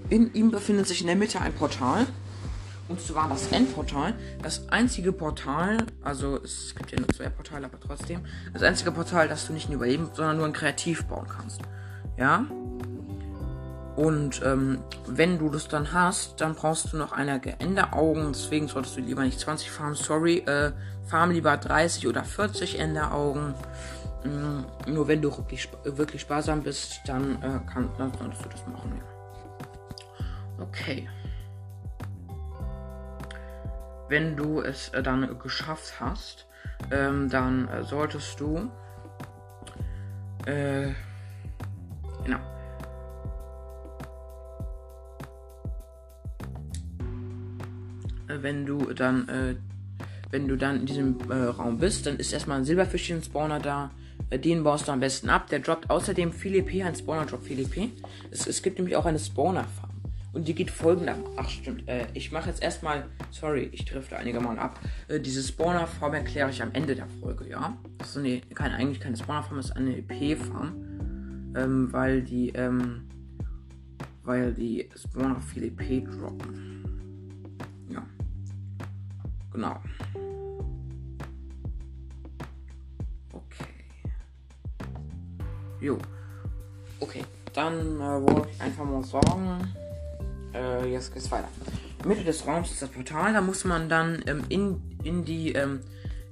in 0.10 0.34
ihm 0.34 0.52
befindet 0.52 0.88
sich 0.88 1.02
in 1.02 1.08
der 1.08 1.16
Mitte 1.16 1.42
ein 1.42 1.54
Portal. 1.54 2.06
Und 2.88 3.00
zwar 3.00 3.30
das 3.30 3.52
Endportal. 3.52 4.14
Das 4.44 4.68
einzige 4.70 5.14
Portal, 5.14 5.78
also 6.04 6.38
es 6.44 6.76
gibt 6.76 6.92
ja 6.92 7.00
nur 7.00 7.08
zwei 7.10 7.30
Portale, 7.30 7.66
aber 7.66 7.80
trotzdem. 7.80 8.22
Das 8.54 8.64
einzige 8.64 8.92
Portal, 8.92 9.30
das 9.30 9.48
du 9.48 9.54
nicht 9.54 9.70
nur 9.70 9.78
überleben, 9.78 10.10
sondern 10.14 10.38
nur 10.38 10.46
ein 10.46 10.54
Kreativ 10.54 11.06
bauen 11.06 11.28
kannst. 11.28 11.62
Ja. 12.18 12.46
Und 13.96 14.42
ähm, 14.44 14.80
wenn 15.08 15.40
du 15.40 15.50
das 15.50 15.68
dann 15.68 15.94
hast, 15.94 16.42
dann 16.42 16.56
brauchst 16.56 16.92
du 16.92 16.98
noch 16.98 17.14
einige 17.14 17.60
Enderaugen. 17.60 18.34
Deswegen 18.34 18.68
solltest 18.68 18.98
du 18.98 19.02
lieber 19.02 19.24
nicht 19.24 19.40
20 19.40 19.72
farmen. 19.72 19.96
Sorry, 19.96 20.40
äh, 20.40 20.72
farm 21.06 21.32
lieber 21.32 21.56
30 21.56 22.08
oder 22.08 22.24
40 22.24 22.80
Enderaugen. 22.80 23.50
Mm, 23.50 24.01
nur 24.24 25.08
wenn 25.08 25.22
du 25.22 25.36
wirklich, 25.36 26.22
sparsam 26.22 26.62
bist, 26.62 27.02
dann, 27.06 27.42
äh, 27.42 27.60
kann, 27.72 27.90
dann 27.98 28.12
solltest 28.14 28.46
du 28.46 28.50
das 28.50 28.68
machen. 28.68 28.94
Ja. 28.98 30.64
Okay. 30.64 31.10
Wenn 34.10 34.36
du 34.36 34.62
es 34.62 34.90
äh, 34.90 35.02
dann 35.02 35.40
geschafft 35.40 36.00
hast, 36.00 36.46
ähm, 36.92 37.30
dann 37.30 37.68
äh, 37.70 37.84
solltest 37.84 38.40
du. 38.40 38.70
Äh, 40.46 40.90
genau. 42.24 42.40
Wenn 48.28 48.66
du 48.66 48.94
dann, 48.94 49.28
äh, 49.30 49.56
wenn 50.30 50.48
du 50.48 50.56
dann 50.58 50.82
in 50.82 50.86
diesem 50.86 51.20
äh, 51.30 51.46
Raum 51.46 51.80
bist, 51.80 52.06
dann 52.06 52.18
ist 52.18 52.32
erstmal 52.32 52.60
ein 52.60 52.66
Silberfischchen-Spawner 52.66 53.60
da 53.60 53.92
den 54.38 54.64
baust 54.64 54.88
du 54.88 54.92
am 54.92 55.00
besten 55.00 55.30
ab. 55.30 55.48
Der 55.50 55.60
droppt 55.60 55.90
außerdem 55.90 56.32
EP, 56.44 56.86
ein 56.86 56.96
Spawner 56.96 57.26
droppt 57.26 57.50
EP. 57.50 57.90
Es, 58.32 58.48
es 58.48 58.62
gibt 58.62 58.78
nämlich 58.78 58.96
auch 58.96 59.06
eine 59.06 59.20
Spawner-Farm. 59.20 59.92
Und 60.34 60.48
die 60.48 60.56
geht 60.56 60.72
folgendermaßen. 60.72 61.36
Ach, 61.38 61.50
stimmt. 61.50 61.88
Äh, 61.88 62.08
ich 62.14 62.32
mache 62.32 62.50
jetzt 62.50 62.64
erstmal. 62.64 63.06
Sorry, 63.32 63.70
ich 63.74 63.84
drifte 63.84 64.16
einigermaßen 64.16 64.60
ab. 64.60 64.80
Äh, 65.10 65.20
diese 65.20 65.44
Spawner-Farm 65.44 66.14
erkläre 66.14 66.50
ich 66.50 66.62
am 66.62 66.72
Ende 66.72 66.96
der 66.96 67.08
Folge, 67.20 67.50
ja? 67.50 67.76
Achso, 68.00 68.22
nee, 68.22 68.42
keine, 68.54 68.76
eigentlich 68.76 69.02
keine 69.02 69.18
Spawner-Farm, 69.18 69.60
ist 69.60 69.72
eine 69.72 69.98
EP-Farm. 69.98 71.54
Ähm, 71.56 71.92
weil 71.92 72.22
die, 72.22 72.50
ähm, 72.50 73.10
weil 74.24 74.54
die 74.54 74.88
Spawner 74.96 75.42
viel 75.42 75.66
EP 75.66 76.10
droppen. 76.10 76.86
Ja. 77.90 78.04
Genau. 79.52 79.82
Jo. 85.82 85.98
Okay, 87.00 87.26
dann 87.54 87.96
äh, 87.98 88.22
wollte 88.22 88.50
ich 88.54 88.62
einfach 88.62 88.86
mal 88.86 89.04
sagen, 89.04 89.74
äh, 90.54 90.92
jetzt 90.92 91.12
geht's 91.12 91.32
weiter. 91.32 91.48
Mitte 92.06 92.24
des 92.24 92.46
Raums 92.46 92.72
ist 92.72 92.84
das 92.84 92.90
Portal, 92.90 93.34
da 93.34 93.42
muss 93.42 93.66
man 93.66 93.90
dann 93.90 94.24
ähm, 94.28 94.44
in, 94.50 94.82
in 95.04 95.26
die 95.26 95.54
ähm, 95.54 95.80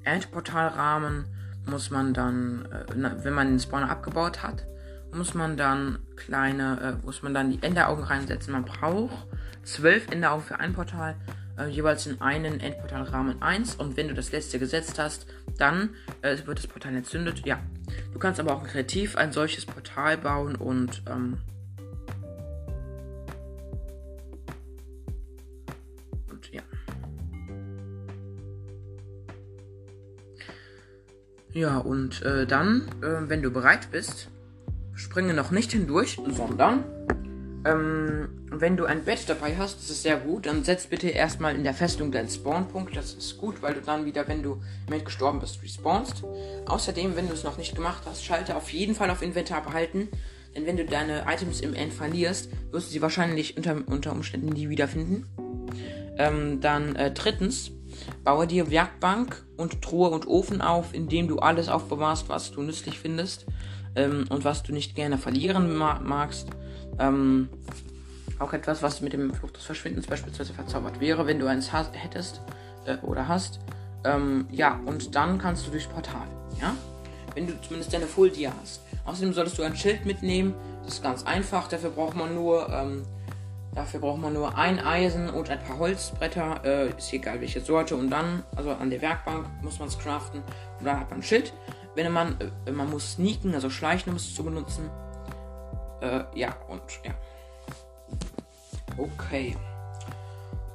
Endportalrahmen, 0.04 1.26
muss 1.66 1.90
man 1.90 2.14
dann, 2.14 2.68
äh, 2.72 2.94
na, 2.96 3.24
wenn 3.24 3.34
man 3.34 3.48
den 3.48 3.60
Spawner 3.60 3.90
abgebaut 3.90 4.44
hat, 4.44 4.66
muss 5.12 5.34
man 5.34 5.58
dann 5.58 5.98
kleine, 6.16 6.98
äh, 7.02 7.06
muss 7.06 7.24
man 7.24 7.34
dann 7.34 7.50
die 7.50 7.60
Enderaugen 7.64 8.04
reinsetzen. 8.04 8.54
Man 8.54 8.66
braucht 8.66 9.28
zwölf 9.64 10.08
Enderaugen 10.12 10.44
für 10.44 10.60
ein 10.60 10.74
Portal, 10.74 11.16
äh, 11.58 11.68
jeweils 11.68 12.06
in 12.06 12.22
einen 12.22 12.60
Endportalrahmen 12.60 13.42
1 13.42 13.76
und 13.76 13.98
wenn 13.98 14.08
du 14.08 14.14
das 14.14 14.32
letzte 14.32 14.60
gesetzt 14.60 15.00
hast, 15.00 15.26
dann 15.58 15.90
äh, 16.22 16.38
wird 16.46 16.60
das 16.60 16.68
Portal 16.68 16.96
entzündet. 16.96 17.46
Ja, 17.46 17.60
Du 18.14 18.20
kannst 18.20 18.40
aber 18.40 18.54
auch 18.54 18.64
kreativ 18.64 19.16
ein 19.16 19.32
solches 19.32 19.66
Portal 19.66 20.18
bauen 20.18 20.56
und 20.56 21.04
ähm, 21.08 21.38
und 26.30 26.52
ja. 26.52 26.62
Ja, 31.52 31.78
und 31.78 32.22
äh, 32.24 32.46
dann, 32.46 32.88
äh, 33.02 33.30
wenn 33.30 33.42
du 33.42 33.52
bereit 33.52 33.90
bist, 33.92 34.30
springe 34.94 35.34
noch 35.34 35.52
nicht 35.52 35.72
hindurch, 35.72 36.20
sondern 36.28 36.84
ähm, 37.66 38.39
wenn 38.52 38.78
du 38.78 38.86
ein 38.86 39.04
Bett 39.04 39.20
dabei 39.28 39.56
hast, 39.58 39.78
das 39.78 39.90
ist 39.90 40.04
sehr 40.04 40.18
gut, 40.18 40.46
dann 40.46 40.64
setz 40.64 40.88
bitte 40.88 41.10
erstmal 41.10 41.56
in 41.56 41.64
der 41.64 41.74
Festung 41.74 42.12
deinen 42.12 42.30
Spawnpunkt. 42.30 42.96
Das 42.96 43.14
ist 43.14 43.38
gut, 43.38 43.62
weil 43.62 43.76
du 43.76 43.82
dann 43.82 44.06
wieder, 44.06 44.28
wenn 44.28 44.42
du 44.42 44.62
im 44.90 45.04
gestorben 45.04 45.40
bist, 45.40 45.62
respawnst. 45.62 46.24
Außerdem, 46.66 47.16
wenn 47.16 47.28
du 47.28 47.34
es 47.34 47.44
noch 47.44 47.58
nicht 47.58 47.76
gemacht 47.76 48.04
hast, 48.06 48.24
schalte 48.24 48.56
auf 48.56 48.72
jeden 48.74 48.96
Fall 48.96 49.10
auf 49.12 49.22
Inventar 49.22 49.64
behalten. 49.64 50.10
Denn 50.56 50.66
wenn 50.66 50.78
du 50.78 50.86
deine 50.86 51.26
Items 51.28 51.62
im 51.62 51.76
End 51.76 51.94
verlierst, 51.94 52.50
wirst 52.72 52.88
du 52.88 52.94
sie 52.94 53.02
wahrscheinlich 53.02 53.56
unter, 53.56 53.78
unter 53.86 54.12
Umständen 54.12 54.50
nie 54.50 54.70
wiederfinden. 54.70 55.28
Ähm, 56.18 56.60
dann 56.60 56.96
äh, 56.96 57.12
drittens, 57.12 57.72
baue 58.24 58.48
dir 58.48 58.72
Werkbank 58.72 59.46
und 59.58 59.82
Truhe 59.82 60.10
und 60.10 60.28
Ofen 60.28 60.62
auf, 60.62 60.94
indem 60.94 61.28
du 61.28 61.38
alles 61.38 61.70
aufbewahrst, 61.70 62.30
was 62.30 62.52
du 62.52 62.62
nützlich 62.62 63.00
findest 63.00 63.46
ähm, 63.96 64.26
und 64.30 64.44
was 64.44 64.64
du 64.64 64.74
nicht 64.74 64.96
gerne 64.96 65.18
verlieren 65.18 65.76
ma 65.76 66.00
magst. 66.04 66.50
Ähm, 67.00 67.50
auch 68.40 68.54
etwas, 68.54 68.82
was 68.82 69.02
mit 69.02 69.14
dem 69.14 69.34
Fluch 69.34 69.52
des 69.52 69.64
Verschwindens 69.64 70.08
beispielsweise 70.08 70.54
verzaubert 70.54 71.00
wäre, 71.00 71.28
wenn 71.28 71.40
du 71.40 71.48
eins 71.48 71.72
hättest 71.74 72.42
äh, 72.86 72.98
oder 72.98 73.28
hast. 73.28 73.60
Ähm, 74.04 74.48
ja, 74.50 74.80
und 74.86 75.16
dann 75.16 75.38
kannst 75.38 75.68
du 75.68 75.72
durchs 75.72 75.88
Portal, 75.88 76.28
ja? 76.60 76.74
Wenn 77.36 77.48
du 77.48 77.62
zumindest 77.62 77.94
deine 77.94 78.08
Full 78.08 78.32
Dia 78.32 78.52
hast. 78.62 78.82
Außerdem 79.06 79.34
solltest 79.34 79.58
du 79.58 79.64
ein 79.64 79.76
Schild 79.76 80.06
mitnehmen. 80.06 80.56
Das 80.84 80.96
ist 80.96 81.04
ganz 81.04 81.24
einfach. 81.24 81.68
Dafür 81.68 81.92
braucht 81.92 82.16
man 82.16 82.34
nur, 82.34 82.70
ähm, 82.70 83.06
dafür 83.76 84.00
braucht 84.00 84.20
man 84.20 84.34
nur 84.34 84.58
ein 84.58 84.80
Eisen 84.80 85.30
und 85.30 85.50
ein 85.50 85.60
paar 85.64 85.78
Holzbretter. 85.78 86.62
Äh, 86.64 86.90
ist 86.98 87.14
egal 87.14 87.40
welche 87.40 87.62
Sorte. 87.62 87.96
Und 87.96 88.10
dann, 88.10 88.44
also 88.56 88.72
an 88.72 88.90
der 88.90 89.02
Werkbank 89.02 89.46
muss 89.62 89.80
man 89.80 89.90
es 89.90 90.00
craften. 90.00 90.42
Und 90.80 90.86
dann 90.86 91.00
hat 91.00 91.10
man 91.12 91.20
ein 91.20 91.24
Schild. 91.24 91.54
Wenn 91.96 92.12
man, 92.12 92.38
äh, 92.66 92.72
man 92.72 92.90
muss 92.90 93.14
sneaken, 93.14 93.54
also 93.54 93.70
schleichen, 93.70 94.12
um 94.12 94.16
es 94.16 94.34
zu 94.34 94.44
benutzen. 94.44 94.90
Äh, 96.02 96.24
ja, 96.34 96.56
und 96.68 96.82
ja. 97.04 97.12
Okay. 98.98 99.56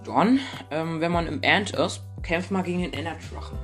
Dann, 0.05 0.41
ähm, 0.71 1.01
wenn 1.01 1.13
man 1.13 1.27
im 1.27 1.43
End 1.43 1.71
ist, 1.71 2.03
kämpft 2.23 2.51
man 2.51 2.63
gegen 2.63 2.81
den 2.81 2.93
Enderdrachen. 2.93 3.59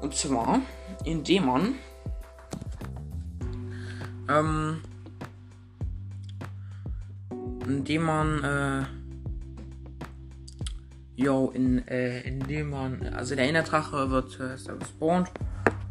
Und 0.00 0.14
zwar, 0.14 0.60
indem 1.04 1.46
man 1.46 1.74
ähm, 4.28 4.82
indem 7.66 8.02
man 8.02 8.44
äh, 8.44 8.84
Jo, 11.14 11.52
in, 11.54 11.86
äh, 11.88 12.20
indem 12.22 12.70
man, 12.70 13.14
also 13.14 13.36
der 13.36 13.46
Enderdrache 13.46 14.10
wird 14.10 14.40
äh, 14.40 14.56
gespawnt 14.78 15.30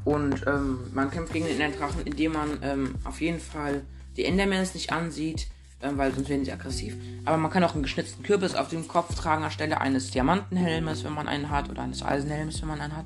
und 0.03 0.45
ähm, 0.47 0.79
man 0.93 1.11
kämpft 1.11 1.31
gegen 1.31 1.45
den 1.45 1.59
Enderdrachen, 1.59 2.01
indem 2.05 2.33
man 2.33 2.57
ähm, 2.63 2.95
auf 3.03 3.21
jeden 3.21 3.39
Fall 3.39 3.83
die 4.17 4.25
Endermans 4.25 4.73
nicht 4.73 4.91
ansieht, 4.91 5.47
weil 5.81 6.13
sonst 6.13 6.29
werden 6.29 6.45
sie 6.45 6.51
aggressiv. 6.51 6.95
Aber 7.25 7.37
man 7.37 7.51
kann 7.51 7.63
auch 7.63 7.73
einen 7.73 7.83
geschnitzten 7.83 8.23
Kürbis 8.23 8.55
auf 8.55 8.69
dem 8.69 8.87
Kopf 8.87 9.15
tragen 9.15 9.43
anstelle 9.43 9.81
eines 9.81 10.11
Diamantenhelmes, 10.11 11.03
wenn 11.03 11.13
man 11.13 11.27
einen 11.27 11.49
hat, 11.49 11.69
oder 11.69 11.81
eines 11.81 12.03
Eisenhelmes, 12.03 12.61
wenn 12.61 12.69
man 12.69 12.81
einen 12.81 12.95
hat. 12.95 13.05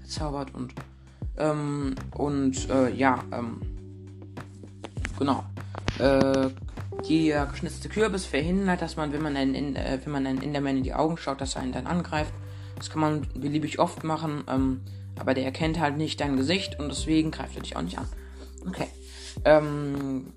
Verzaubert 0.00 0.54
und 0.54 0.74
ähm, 1.38 1.94
und 2.14 2.68
äh, 2.68 2.92
ja, 2.94 3.22
ähm, 3.32 3.60
genau. 5.18 5.44
Äh, 5.98 6.50
der 7.08 7.46
geschnitzte 7.46 7.88
Kürbis 7.88 8.26
verhindert, 8.26 8.82
dass 8.82 8.96
man, 8.96 9.12
wenn 9.12 9.22
man 9.22 9.36
einen, 9.36 9.54
in, 9.54 9.76
äh, 9.76 10.00
wenn 10.04 10.12
man 10.12 10.26
einen 10.26 10.42
Enderman 10.42 10.78
in 10.78 10.82
die 10.82 10.94
Augen 10.94 11.16
schaut, 11.16 11.40
dass 11.40 11.54
er 11.54 11.62
einen 11.62 11.72
dann 11.72 11.86
angreift. 11.86 12.32
Das 12.76 12.90
kann 12.90 13.00
man 13.00 13.26
beliebig 13.34 13.78
oft 13.78 14.04
machen, 14.04 14.44
ähm, 14.48 14.80
aber 15.18 15.34
der 15.34 15.44
erkennt 15.44 15.78
halt 15.80 15.96
nicht 15.96 16.20
dein 16.20 16.36
Gesicht 16.36 16.78
und 16.78 16.88
deswegen 16.88 17.30
greift 17.30 17.56
er 17.56 17.62
dich 17.62 17.76
auch 17.76 17.82
nicht 17.82 17.98
an. 17.98 18.06
Okay. 18.66 18.88
Ähm, 19.44 20.32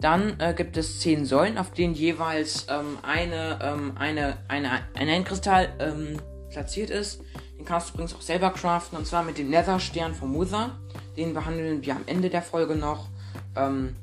dann 0.00 0.38
äh, 0.40 0.54
gibt 0.54 0.76
es 0.76 1.00
zehn 1.00 1.24
Säulen, 1.24 1.58
auf 1.58 1.72
denen 1.72 1.94
jeweils 1.94 2.66
ähm, 2.68 2.98
eine, 3.02 3.58
ähm, 3.62 3.92
eine, 3.96 4.36
eine, 4.48 4.70
ein 4.94 5.08
Endkristall 5.08 5.72
ähm, 5.78 6.20
platziert 6.50 6.90
ist. 6.90 7.22
Den 7.58 7.64
kannst 7.64 7.88
du 7.88 7.94
übrigens 7.94 8.14
auch 8.14 8.20
selber 8.20 8.50
craften 8.50 8.98
und 8.98 9.06
zwar 9.06 9.22
mit 9.22 9.38
dem 9.38 9.48
Nether-Stern 9.48 10.14
vom 10.14 10.38
Wither. 10.38 10.78
Den 11.16 11.32
behandeln 11.32 11.84
wir 11.84 11.96
am 11.96 12.02
Ende 12.06 12.28
der 12.28 12.42
Folge 12.42 12.76
noch. 12.76 13.08
Ähm, 13.56 13.96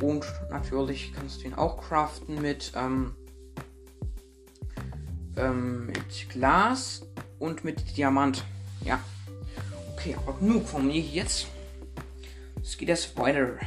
und 0.00 0.24
natürlich 0.50 1.12
kannst 1.12 1.42
du 1.42 1.46
ihn 1.46 1.54
auch 1.54 1.80
craften 1.80 2.40
mit, 2.42 2.72
ähm, 2.74 3.14
ähm, 5.36 5.86
mit 5.86 6.28
Glas 6.30 7.06
und 7.38 7.64
mit 7.64 7.96
Diamant. 7.96 8.44
Ja. 8.84 9.00
Okay, 9.92 10.16
aber 10.16 10.36
genug 10.38 10.66
von 10.66 10.86
mir 10.86 11.00
jetzt. 11.00 11.46
Es 12.60 12.76
geht 12.76 12.88
jetzt 12.88 13.16
weiter. 13.16 13.58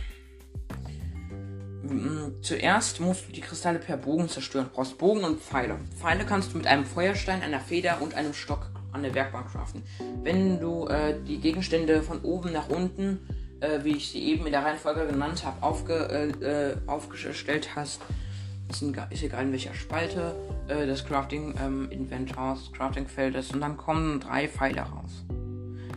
Mm, 1.84 2.42
zuerst 2.42 3.00
musst 3.00 3.28
du 3.28 3.32
die 3.32 3.42
Kristalle 3.42 3.80
per 3.80 3.98
Bogen 3.98 4.30
zerstören. 4.30 4.66
Du 4.66 4.76
brauchst 4.76 4.98
Bogen 4.98 5.24
und 5.24 5.42
Pfeile. 5.42 5.78
Pfeile 6.00 6.26
kannst 6.26 6.54
du 6.54 6.58
mit 6.58 6.68
einem 6.68 6.86
Feuerstein, 6.86 7.42
einer 7.42 7.60
Feder 7.60 8.02
und 8.02 8.14
einem 8.14 8.34
Stock 8.34 8.70
an 8.92 9.04
der 9.04 9.14
Werkbank 9.14 9.52
craften. 9.52 9.84
Wenn 10.24 10.60
du 10.60 10.88
äh, 10.88 11.16
die 11.28 11.40
Gegenstände 11.40 12.04
von 12.04 12.22
oben 12.22 12.52
nach 12.52 12.70
unten 12.70 13.20
äh, 13.62 13.84
wie 13.84 13.96
ich 13.96 14.10
sie 14.10 14.24
eben 14.24 14.46
in 14.46 14.52
der 14.52 14.66
Reihenfolge 14.66 15.08
genannt 15.08 15.46
habe, 15.46 15.64
aufge, 15.64 16.34
äh, 16.42 16.72
äh 16.72 16.78
aufgestellt 16.88 17.76
hast. 17.76 18.02
Ist, 18.70 18.84
ist 19.10 19.24
egal 19.24 19.46
in 19.46 19.52
welcher 19.52 19.74
Spalte 19.74 20.36
äh, 20.68 20.86
des 20.86 21.06
Crafting 21.06 21.54
ähm, 21.62 21.90
Inventors, 21.92 22.72
Crafting 22.74 23.08
Feldes 23.08 23.52
und 23.52 23.62
dann 23.62 23.78
kommen 23.78 24.20
drei 24.20 24.48
Pfeile 24.48 24.82
raus. 24.82 25.24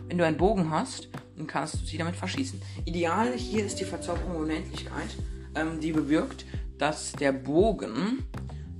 Wenn 0.07 0.17
du 0.17 0.25
einen 0.25 0.37
Bogen 0.37 0.69
hast, 0.69 1.09
dann 1.37 1.47
kannst 1.47 1.81
du 1.81 1.85
sie 1.85 1.97
damit 1.97 2.15
verschießen. 2.15 2.61
Ideal 2.85 3.33
hier 3.33 3.65
ist 3.65 3.79
die 3.79 3.85
Verzauberung 3.85 4.35
Unendlichkeit, 4.35 5.09
ähm, 5.55 5.79
die 5.79 5.91
bewirkt, 5.91 6.45
dass 6.77 7.13
der 7.13 7.31
Bogen 7.31 8.23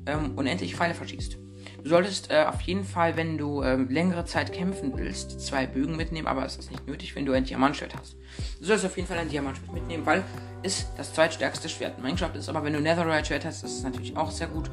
ähm, 0.06 0.34
unendlich 0.36 0.76
Pfeile 0.76 0.94
verschießt. 0.94 1.38
Du 1.84 1.90
solltest 1.90 2.32
äh, 2.32 2.46
auf 2.46 2.62
jeden 2.62 2.84
Fall, 2.84 3.16
wenn 3.16 3.38
du 3.38 3.62
ähm, 3.62 3.90
längere 3.90 4.26
Zeit 4.26 4.52
kämpfen 4.52 4.94
willst, 4.96 5.40
zwei 5.42 5.68
Bögen 5.68 5.96
mitnehmen, 5.96 6.28
aber 6.28 6.44
es 6.44 6.56
ist 6.56 6.72
nicht 6.72 6.88
nötig, 6.88 7.16
wenn 7.16 7.26
du 7.26 7.34
ein 7.34 7.46
Diamantschwert 7.46 7.96
hast. 7.96 8.16
Du 8.60 8.66
solltest 8.66 8.88
auf 8.88 8.96
jeden 8.96 9.08
Fall 9.08 9.20
ein 9.20 9.30
Diamantschwert 9.30 9.72
mitnehmen, 9.72 10.06
weil 10.06 10.24
es 10.64 10.88
das 10.98 11.14
zweitstärkste 11.14 11.70
Schwert 11.70 11.98
in 11.98 12.04
Minecraft 12.04 12.36
ist. 12.36 12.50
Aber 12.50 12.64
wenn 12.64 12.74
du 12.74 12.82
Netherite 12.82 13.26
Schwert 13.26 13.46
hast, 13.46 13.64
ist 13.64 13.78
es 13.78 13.84
natürlich 13.84 14.18
auch 14.18 14.32
sehr 14.32 14.48
gut. 14.48 14.72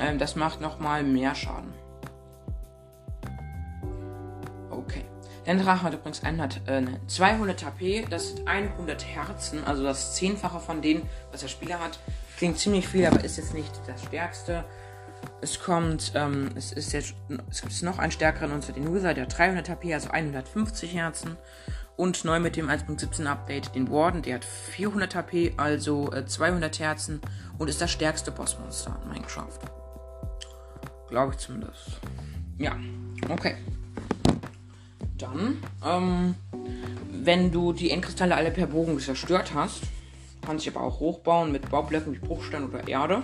Ähm, 0.00 0.18
das 0.18 0.34
macht 0.34 0.60
nochmal 0.60 1.04
mehr 1.04 1.36
Schaden. 1.36 1.72
Der 5.46 5.56
Drache 5.56 5.82
hat 5.82 5.94
übrigens 5.94 6.22
100, 6.22 6.60
äh, 6.66 6.82
200 7.06 7.64
HP, 7.64 8.06
das 8.08 8.30
sind 8.30 8.48
100 8.48 9.04
Herzen, 9.04 9.62
also 9.64 9.82
das 9.82 10.14
Zehnfache 10.14 10.58
von 10.58 10.80
denen, 10.80 11.08
was 11.32 11.42
der 11.42 11.48
Spieler 11.48 11.80
hat. 11.80 11.98
Klingt 12.38 12.58
ziemlich 12.58 12.88
viel, 12.88 13.06
aber 13.06 13.22
ist 13.22 13.36
jetzt 13.36 13.52
nicht 13.52 13.72
das 13.86 14.02
Stärkste. 14.04 14.64
Es 15.40 15.60
kommt, 15.60 16.12
ähm, 16.14 16.50
es 16.54 16.72
ist 16.72 16.92
jetzt, 16.92 17.14
es 17.50 17.60
gibt 17.60 17.82
noch 17.82 17.98
einen 17.98 18.12
stärkeren, 18.12 18.52
und 18.52 18.64
zwar 18.64 18.74
den 18.74 18.88
User, 18.88 19.12
der 19.14 19.24
hat 19.24 19.36
300 19.36 19.68
HP, 19.68 19.94
also 19.94 20.10
150 20.10 20.94
Herzen. 20.94 21.36
Und 21.96 22.24
neu 22.24 22.40
mit 22.40 22.56
dem 22.56 22.68
1.17 22.68 23.24
Update 23.26 23.74
den 23.74 23.88
Warden, 23.90 24.22
der 24.22 24.36
hat 24.36 24.44
400 24.44 25.14
HP, 25.14 25.54
also 25.56 26.10
äh, 26.12 26.26
200 26.26 26.80
Herzen 26.80 27.20
und 27.58 27.68
ist 27.68 27.80
das 27.80 27.90
stärkste 27.90 28.32
Bossmonster 28.32 28.98
in 29.04 29.10
Minecraft. 29.10 29.58
Glaube 31.08 31.32
ich 31.32 31.38
zumindest. 31.38 32.00
Ja, 32.58 32.76
okay. 33.28 33.56
Dann, 35.18 35.58
ähm, 35.86 36.34
wenn 37.10 37.52
du 37.52 37.72
die 37.72 37.90
Endkristalle 37.90 38.34
alle 38.34 38.50
per 38.50 38.66
Bogen 38.66 38.98
zerstört 38.98 39.54
hast, 39.54 39.82
kannst 40.44 40.66
du 40.66 40.70
aber 40.70 40.82
auch 40.82 41.00
hochbauen 41.00 41.52
mit 41.52 41.70
Baublöcken 41.70 42.12
wie 42.12 42.18
Bruchstein 42.18 42.68
oder 42.68 42.86
Erde. 42.88 43.22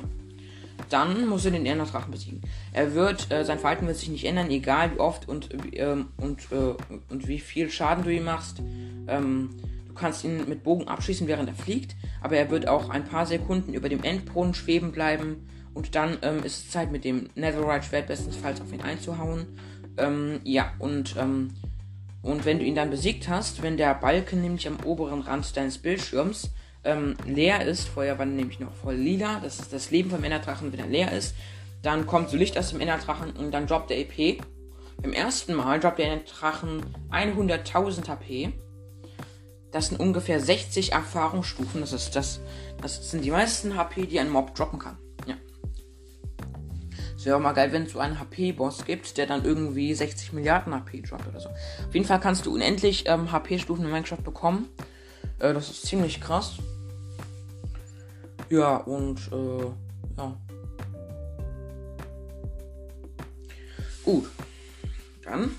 Dann 0.88 1.28
muss 1.28 1.44
er 1.44 1.50
den 1.50 1.66
Enderdrachen 1.66 2.10
besiegen. 2.10 2.40
Er 2.72 2.94
wird, 2.94 3.30
äh, 3.30 3.44
sein 3.44 3.58
Verhalten 3.58 3.86
wird 3.86 3.98
sich 3.98 4.08
nicht 4.08 4.24
ändern, 4.24 4.50
egal 4.50 4.94
wie 4.94 5.00
oft 5.00 5.28
und, 5.28 5.50
ähm, 5.72 6.08
und, 6.16 6.50
äh, 6.52 6.74
und 7.10 7.28
wie 7.28 7.38
viel 7.38 7.70
Schaden 7.70 8.04
du 8.04 8.12
ihm 8.12 8.24
machst. 8.24 8.62
Ähm, 9.06 9.50
du 9.86 9.94
kannst 9.94 10.24
ihn 10.24 10.48
mit 10.48 10.62
Bogen 10.62 10.88
abschießen, 10.88 11.26
während 11.26 11.48
er 11.48 11.54
fliegt, 11.54 11.96
aber 12.22 12.36
er 12.36 12.50
wird 12.50 12.66
auch 12.66 12.88
ein 12.88 13.04
paar 13.04 13.26
Sekunden 13.26 13.74
über 13.74 13.88
dem 13.88 14.02
Endbrunnen 14.02 14.54
schweben 14.54 14.92
bleiben. 14.92 15.46
Und 15.74 15.94
dann 15.94 16.18
ähm, 16.22 16.42
ist 16.42 16.64
es 16.64 16.70
Zeit, 16.70 16.90
mit 16.90 17.04
dem 17.04 17.28
Netherite-Schwert 17.34 18.06
bestensfalls 18.06 18.60
auf 18.60 18.72
ihn 18.72 18.80
einzuhauen. 18.80 19.46
Ähm, 19.98 20.40
ja, 20.44 20.72
und, 20.78 21.14
ähm, 21.18 21.50
und 22.22 22.44
wenn 22.44 22.58
du 22.58 22.64
ihn 22.64 22.74
dann 22.74 22.90
besiegt 22.90 23.28
hast, 23.28 23.62
wenn 23.62 23.76
der 23.76 23.94
Balken 23.94 24.42
nämlich 24.42 24.68
am 24.68 24.78
oberen 24.84 25.22
Rand 25.22 25.56
deines 25.56 25.78
Bildschirms 25.78 26.50
ähm, 26.84 27.16
leer 27.26 27.64
ist, 27.64 27.88
vorher 27.88 28.18
war 28.18 28.26
nämlich 28.26 28.60
noch 28.60 28.74
voll 28.74 28.96
lila, 28.96 29.40
das 29.42 29.58
ist 29.60 29.72
das 29.72 29.90
Leben 29.90 30.10
vom 30.10 30.22
Enderdrachen, 30.22 30.72
wenn 30.72 30.80
er 30.80 30.86
leer 30.86 31.12
ist, 31.12 31.34
dann 31.82 32.06
kommt 32.06 32.28
so 32.30 32.36
Licht 32.36 32.58
aus 32.58 32.70
dem 32.70 32.80
Enderdrachen 32.80 33.32
und 33.32 33.52
dann 33.52 33.66
droppt 33.66 33.90
der 33.90 33.98
EP. 33.98 34.42
Beim 35.02 35.12
ersten 35.12 35.54
Mal 35.54 35.80
droppt 35.80 35.98
der 35.98 36.12
Enderdrachen 36.12 36.82
100.000 37.10 38.08
HP. 38.08 38.52
Das 39.72 39.86
sind 39.86 39.98
ungefähr 39.98 40.40
60 40.40 40.92
Erfahrungsstufen. 40.92 41.80
Das 41.80 41.92
ist 41.92 42.16
das, 42.16 42.40
das 42.82 43.10
sind 43.10 43.24
die 43.24 43.30
meisten 43.30 43.76
HP, 43.76 44.06
die 44.06 44.20
ein 44.20 44.28
Mob 44.28 44.54
droppen 44.54 44.78
kann. 44.78 44.98
Es 47.20 47.26
wäre 47.26 47.36
auch 47.36 47.40
mal 47.40 47.52
geil, 47.52 47.70
wenn 47.70 47.82
es 47.82 47.92
so 47.92 47.98
einen 47.98 48.18
HP-Boss 48.18 48.86
gibt, 48.86 49.18
der 49.18 49.26
dann 49.26 49.44
irgendwie 49.44 49.92
60 49.92 50.32
Milliarden 50.32 50.72
HP 50.72 51.02
droppt 51.02 51.28
oder 51.28 51.38
so. 51.38 51.50
Auf 51.50 51.92
jeden 51.92 52.06
Fall 52.06 52.18
kannst 52.18 52.46
du 52.46 52.54
unendlich 52.54 53.04
ähm, 53.06 53.30
HP-Stufen 53.30 53.84
in 53.84 53.90
Minecraft 53.90 54.22
bekommen. 54.24 54.70
Äh, 55.38 55.52
das 55.52 55.68
ist 55.68 55.84
ziemlich 55.84 56.22
krass. 56.22 56.54
Ja, 58.48 58.76
und 58.76 59.18
äh, 59.32 59.64
ja. 60.16 60.36
Gut. 64.02 64.30
Dann. 65.22 65.50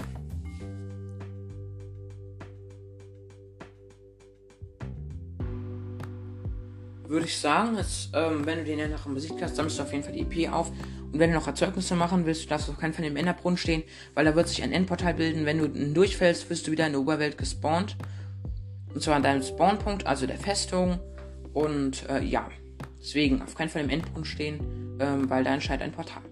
Würde 7.08 7.26
ich 7.28 7.38
sagen, 7.38 7.78
jetzt, 7.78 8.10
ähm, 8.16 8.48
wenn 8.48 8.58
du 8.58 8.64
den 8.64 8.80
ja 8.80 8.88
noch 8.88 9.06
im 9.06 9.14
besiegt 9.14 9.40
hast, 9.44 9.58
sammelst 9.58 9.78
du 9.78 9.84
auf 9.84 9.92
jeden 9.92 10.04
Fall 10.04 10.14
die 10.14 10.22
EP 10.22 10.52
auf. 10.52 10.72
Und 11.12 11.20
wenn 11.20 11.32
du 11.32 11.38
noch 11.38 11.48
Erzeugnisse 11.48 11.96
machen 11.96 12.26
willst, 12.26 12.50
darfst 12.50 12.68
du 12.68 12.72
auf 12.72 12.78
keinen 12.78 12.94
Fall 12.94 13.06
im 13.06 13.18
Enderbrunnen 13.18 13.58
stehen, 13.58 13.84
weil 14.14 14.26
da 14.26 14.36
wird 14.36 14.48
sich 14.48 14.64
ein 14.64 14.72
Endportal 14.72 15.14
bilden. 15.14 15.46
Wenn 15.46 15.58
du 15.58 15.68
durchfällst, 15.68 16.50
wirst 16.50 16.68
du 16.68 16.72
wieder 16.72 16.86
in 16.86 16.94
der 16.94 17.02
Oberwelt 17.02 17.38
gespawnt. 17.38 17.98
Und 18.94 19.02
zwar 19.02 19.16
an 19.16 19.24
deinem 19.24 19.44
Spawnpunkt, 19.44 20.06
also 20.06 20.26
der 20.26 20.38
Festung. 20.38 21.00
Und 21.54 22.10
äh, 22.10 22.24
ja, 22.24 22.50
deswegen 23.00 23.42
auf 23.42 23.56
keinen 23.56 23.70
Fall 23.70 23.84
im 23.84 23.90
Endpunkt 23.90 24.28
stehen, 24.28 24.98
ähm, 25.00 25.30
weil 25.30 25.44
da 25.44 25.54
entscheidet 25.54 25.84
ein 25.84 25.92
Portal. 25.92 26.24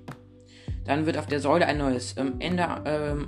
Dann 0.85 1.05
wird 1.05 1.17
auf 1.17 1.27
der 1.27 1.39
Säule 1.39 1.65
ein 1.67 1.77
neues 1.77 2.15
ähm, 2.17 2.35
Ender, 2.39 2.83
ähm, 2.85 3.27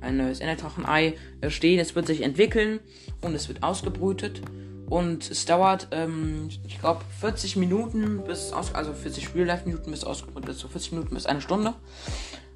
ein 0.00 0.16
neues 0.16 0.40
Enderdrachenei 0.40 1.14
äh, 1.40 1.50
stehen. 1.50 1.78
Es 1.78 1.94
wird 1.94 2.06
sich 2.06 2.22
entwickeln 2.22 2.80
und 3.20 3.34
es 3.34 3.48
wird 3.48 3.62
ausgebrütet. 3.62 4.42
Und 4.88 5.30
es 5.30 5.44
dauert, 5.46 5.88
ähm, 5.92 6.48
ich 6.66 6.78
glaube, 6.78 7.00
40 7.20 7.56
Minuten 7.56 8.22
bis 8.24 8.52
aus, 8.52 8.74
also 8.74 8.92
40 8.92 9.34
Real-Life-Minuten 9.34 9.90
bis 9.90 10.04
ausgebrütet 10.04 10.50
ist, 10.50 10.60
so 10.60 10.68
40 10.68 10.92
Minuten 10.92 11.14
bis 11.14 11.26
eine 11.26 11.40
Stunde. 11.40 11.74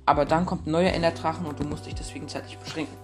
Aber 0.04 0.24
dann 0.24 0.46
kommt 0.46 0.66
ein 0.66 0.70
neuer 0.70 0.92
Enderdrachen 0.92 1.46
und 1.46 1.58
du 1.60 1.64
musst 1.64 1.86
dich 1.86 1.94
deswegen 1.94 2.28
zeitlich 2.28 2.58
beschränken. 2.58 2.96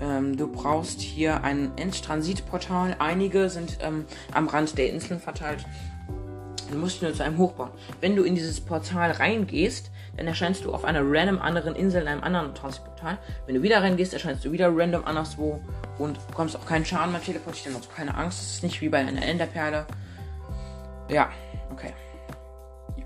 Ähm, 0.00 0.36
du 0.36 0.50
brauchst 0.50 1.00
hier 1.00 1.44
ein 1.44 1.76
Endtransitportal. 1.76 2.96
Einige 2.98 3.50
sind 3.50 3.78
ähm, 3.80 4.04
am 4.32 4.48
Rand 4.48 4.78
der 4.78 4.90
Inseln 4.90 5.20
verteilt. 5.20 5.64
Du 6.70 6.78
musst 6.78 7.02
nur 7.02 7.12
zu 7.12 7.24
einem 7.24 7.38
hochbauen. 7.38 7.70
Wenn 8.00 8.16
du 8.16 8.22
in 8.22 8.34
dieses 8.34 8.60
Portal 8.60 9.10
reingehst, 9.10 9.90
dann 10.20 10.26
erscheinst 10.26 10.66
du 10.66 10.74
auf 10.74 10.84
einer 10.84 11.00
random 11.02 11.40
anderen 11.40 11.74
Insel 11.74 12.02
in 12.02 12.08
einem 12.08 12.22
anderen 12.22 12.54
Transitportal. 12.54 13.16
Wenn 13.46 13.54
du 13.54 13.62
wieder 13.62 13.82
reingehst, 13.82 14.12
erscheinst 14.12 14.44
du 14.44 14.52
wieder 14.52 14.68
random 14.70 15.06
anderswo 15.06 15.62
und 15.96 16.26
bekommst 16.28 16.56
auch 16.56 16.66
keinen 16.66 16.84
Schaden 16.84 17.12
mehr 17.12 17.22
teleportiert, 17.22 17.74
also 17.74 17.88
keine 17.88 18.14
Angst. 18.14 18.42
Es 18.42 18.52
ist 18.56 18.62
nicht 18.62 18.82
wie 18.82 18.90
bei 18.90 18.98
einer 18.98 19.22
Enderperle. 19.22 19.86
Ja, 21.08 21.30
okay. 21.72 21.94
Ja. 22.98 23.04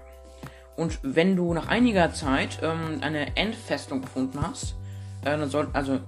Und 0.74 0.98
wenn 1.05 1.37
du 1.37 1.55
nach 1.55 1.68
einiger 1.68 2.12
Zeit 2.12 2.59
ähm, 2.62 2.98
eine 3.00 3.37
Endfestung 3.37 4.03
gefunden 4.03 4.40
hast, 4.42 4.74
äh, 5.22 5.38
dann 5.38 5.48
soll, 5.48 5.68
also 5.72 6.00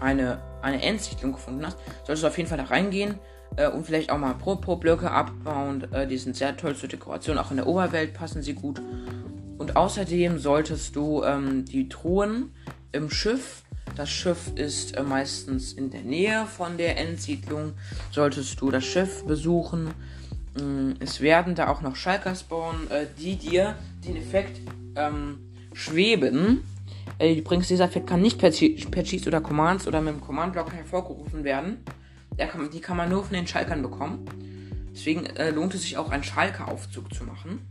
eine, 0.00 0.38
eine 0.62 0.82
Endsiedlung 0.82 1.30
gefunden 1.30 1.64
hast, 1.64 1.78
solltest 2.04 2.24
du 2.24 2.26
auf 2.26 2.36
jeden 2.36 2.48
Fall 2.48 2.58
da 2.58 2.64
reingehen 2.64 3.20
äh, 3.54 3.68
und 3.68 3.86
vielleicht 3.86 4.10
auch 4.10 4.18
mal 4.18 4.34
Pro-Pro-Blöcke 4.34 5.12
abbauen. 5.12 5.92
Äh, 5.92 6.08
die 6.08 6.18
sind 6.18 6.34
sehr 6.34 6.56
toll 6.56 6.74
zur 6.74 6.88
Dekoration, 6.88 7.38
auch 7.38 7.52
in 7.52 7.58
der 7.58 7.68
Oberwelt 7.68 8.14
passen 8.14 8.42
sie 8.42 8.54
gut. 8.54 8.80
Und 9.58 9.76
außerdem 9.76 10.38
solltest 10.38 10.94
du 10.94 11.24
ähm, 11.24 11.64
die 11.64 11.88
Truhen 11.88 12.52
im 12.92 13.10
Schiff, 13.10 13.64
das 13.96 14.08
Schiff 14.08 14.52
ist 14.54 14.96
äh, 14.96 15.02
meistens 15.02 15.72
in 15.72 15.90
der 15.90 16.02
Nähe 16.02 16.46
von 16.46 16.78
der 16.78 16.96
Endsiedlung, 16.96 17.72
solltest 18.12 18.60
du 18.60 18.70
das 18.70 18.84
Schiff 18.84 19.24
besuchen. 19.24 19.90
Ähm, 20.58 20.94
es 21.00 21.20
werden 21.20 21.56
da 21.56 21.68
auch 21.68 21.82
noch 21.82 21.96
Schalker 21.96 22.36
spawnen, 22.36 22.88
äh, 22.90 23.06
die 23.18 23.34
dir 23.34 23.74
den 24.06 24.16
Effekt 24.16 24.60
ähm, 24.94 25.40
schweben. 25.72 26.62
Äh, 27.18 27.34
übrigens, 27.34 27.66
dieser 27.66 27.86
Effekt 27.86 28.06
kann 28.06 28.22
nicht 28.22 28.38
per, 28.38 28.52
per 28.52 29.02
Cheats 29.02 29.26
oder 29.26 29.40
Commands 29.40 29.88
oder 29.88 30.00
mit 30.00 30.14
dem 30.14 30.20
Command-Blocker 30.20 30.76
hervorgerufen 30.76 31.42
werden. 31.42 31.78
Kann, 32.36 32.70
die 32.70 32.80
kann 32.80 32.96
man 32.96 33.08
nur 33.08 33.24
von 33.24 33.34
den 33.34 33.48
Schalkern 33.48 33.82
bekommen. 33.82 34.24
Deswegen 34.92 35.26
äh, 35.26 35.50
lohnt 35.50 35.74
es 35.74 35.82
sich 35.82 35.96
auch, 35.96 36.10
einen 36.10 36.22
Schalker-Aufzug 36.22 37.12
zu 37.12 37.24
machen 37.24 37.66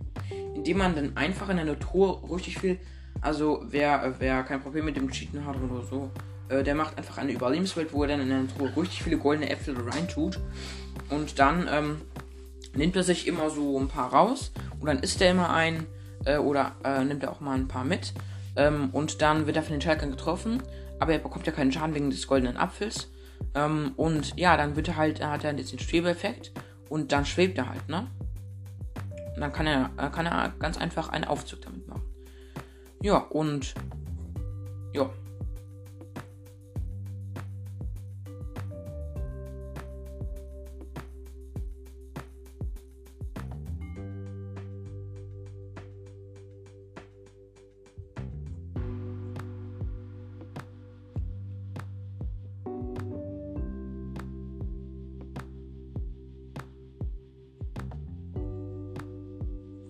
indem 0.58 0.80
man 0.80 0.96
dann 0.96 1.16
einfach 1.16 1.50
in 1.50 1.60
eine 1.60 1.78
Truhe 1.80 2.20
richtig 2.30 2.58
viel, 2.58 2.80
also 3.22 3.64
wer, 3.70 4.16
wer 4.20 4.44
kein 4.44 4.60
Problem 4.60 4.86
mit 4.86 4.98
dem 4.98 5.10
Cheaten 5.10 5.46
hat 5.46 5.56
oder 5.56 5.84
so, 5.84 6.12
äh, 6.50 6.64
der 6.64 6.76
macht 6.76 6.98
einfach 6.98 7.18
eine 7.18 7.32
Überlebenswelt, 7.32 7.94
wo 7.94 8.04
er 8.04 8.10
dann 8.10 8.22
in 8.22 8.32
eine 8.32 8.48
Truhe 8.48 8.76
richtig 8.76 9.04
viele 9.04 9.18
goldene 9.18 9.50
Äpfel 9.50 9.76
reintut. 9.78 10.40
Und 11.10 11.40
dann 11.40 11.70
ähm, 11.72 12.02
nimmt 12.76 12.96
er 12.96 13.04
sich 13.04 13.28
immer 13.28 13.50
so 13.50 13.80
ein 13.80 13.88
paar 13.88 14.12
raus 14.12 14.52
und 14.80 14.88
dann 14.88 15.00
isst 15.00 15.22
er 15.22 15.32
immer 15.32 15.52
ein 15.54 15.86
äh, 16.26 16.38
oder 16.38 16.76
äh, 16.84 17.04
nimmt 17.04 17.24
er 17.24 17.32
auch 17.32 17.40
mal 17.40 17.56
ein 17.56 17.68
paar 17.68 17.86
mit. 17.86 18.14
Ähm, 18.56 18.90
und 18.92 19.22
dann 19.22 19.46
wird 19.46 19.56
er 19.56 19.64
von 19.64 19.74
den 19.74 19.82
Schalkern 19.82 20.12
getroffen, 20.12 20.64
aber 21.00 21.14
er 21.14 21.20
bekommt 21.20 21.46
ja 21.46 21.54
keinen 21.54 21.72
Schaden 21.72 21.94
wegen 21.94 22.10
des 22.10 22.28
goldenen 22.28 22.58
Apfels. 22.58 23.10
Ähm, 23.54 23.92
und 23.96 24.38
ja, 24.38 24.58
dann 24.58 24.76
wird 24.76 24.88
er 24.88 24.98
halt, 24.98 25.24
hat 25.24 25.44
er 25.44 25.56
jetzt 25.56 25.72
den 25.72 25.80
Schwebeeffekt 25.80 26.52
und 26.90 27.12
dann 27.12 27.26
schwebt 27.26 27.58
er 27.60 27.70
halt, 27.70 27.88
ne? 27.88 28.08
Dann 29.40 29.54
kann 29.54 29.68
er, 29.68 29.90
kann 30.12 30.26
er 30.26 30.54
ganz 30.60 30.78
einfach 30.78 31.10
einen 31.10 31.26
Aufzug 31.26 31.62
damit 31.62 31.88
machen. 31.88 32.04
Ja, 33.02 33.18
und 33.18 33.74
ja. 34.94 35.10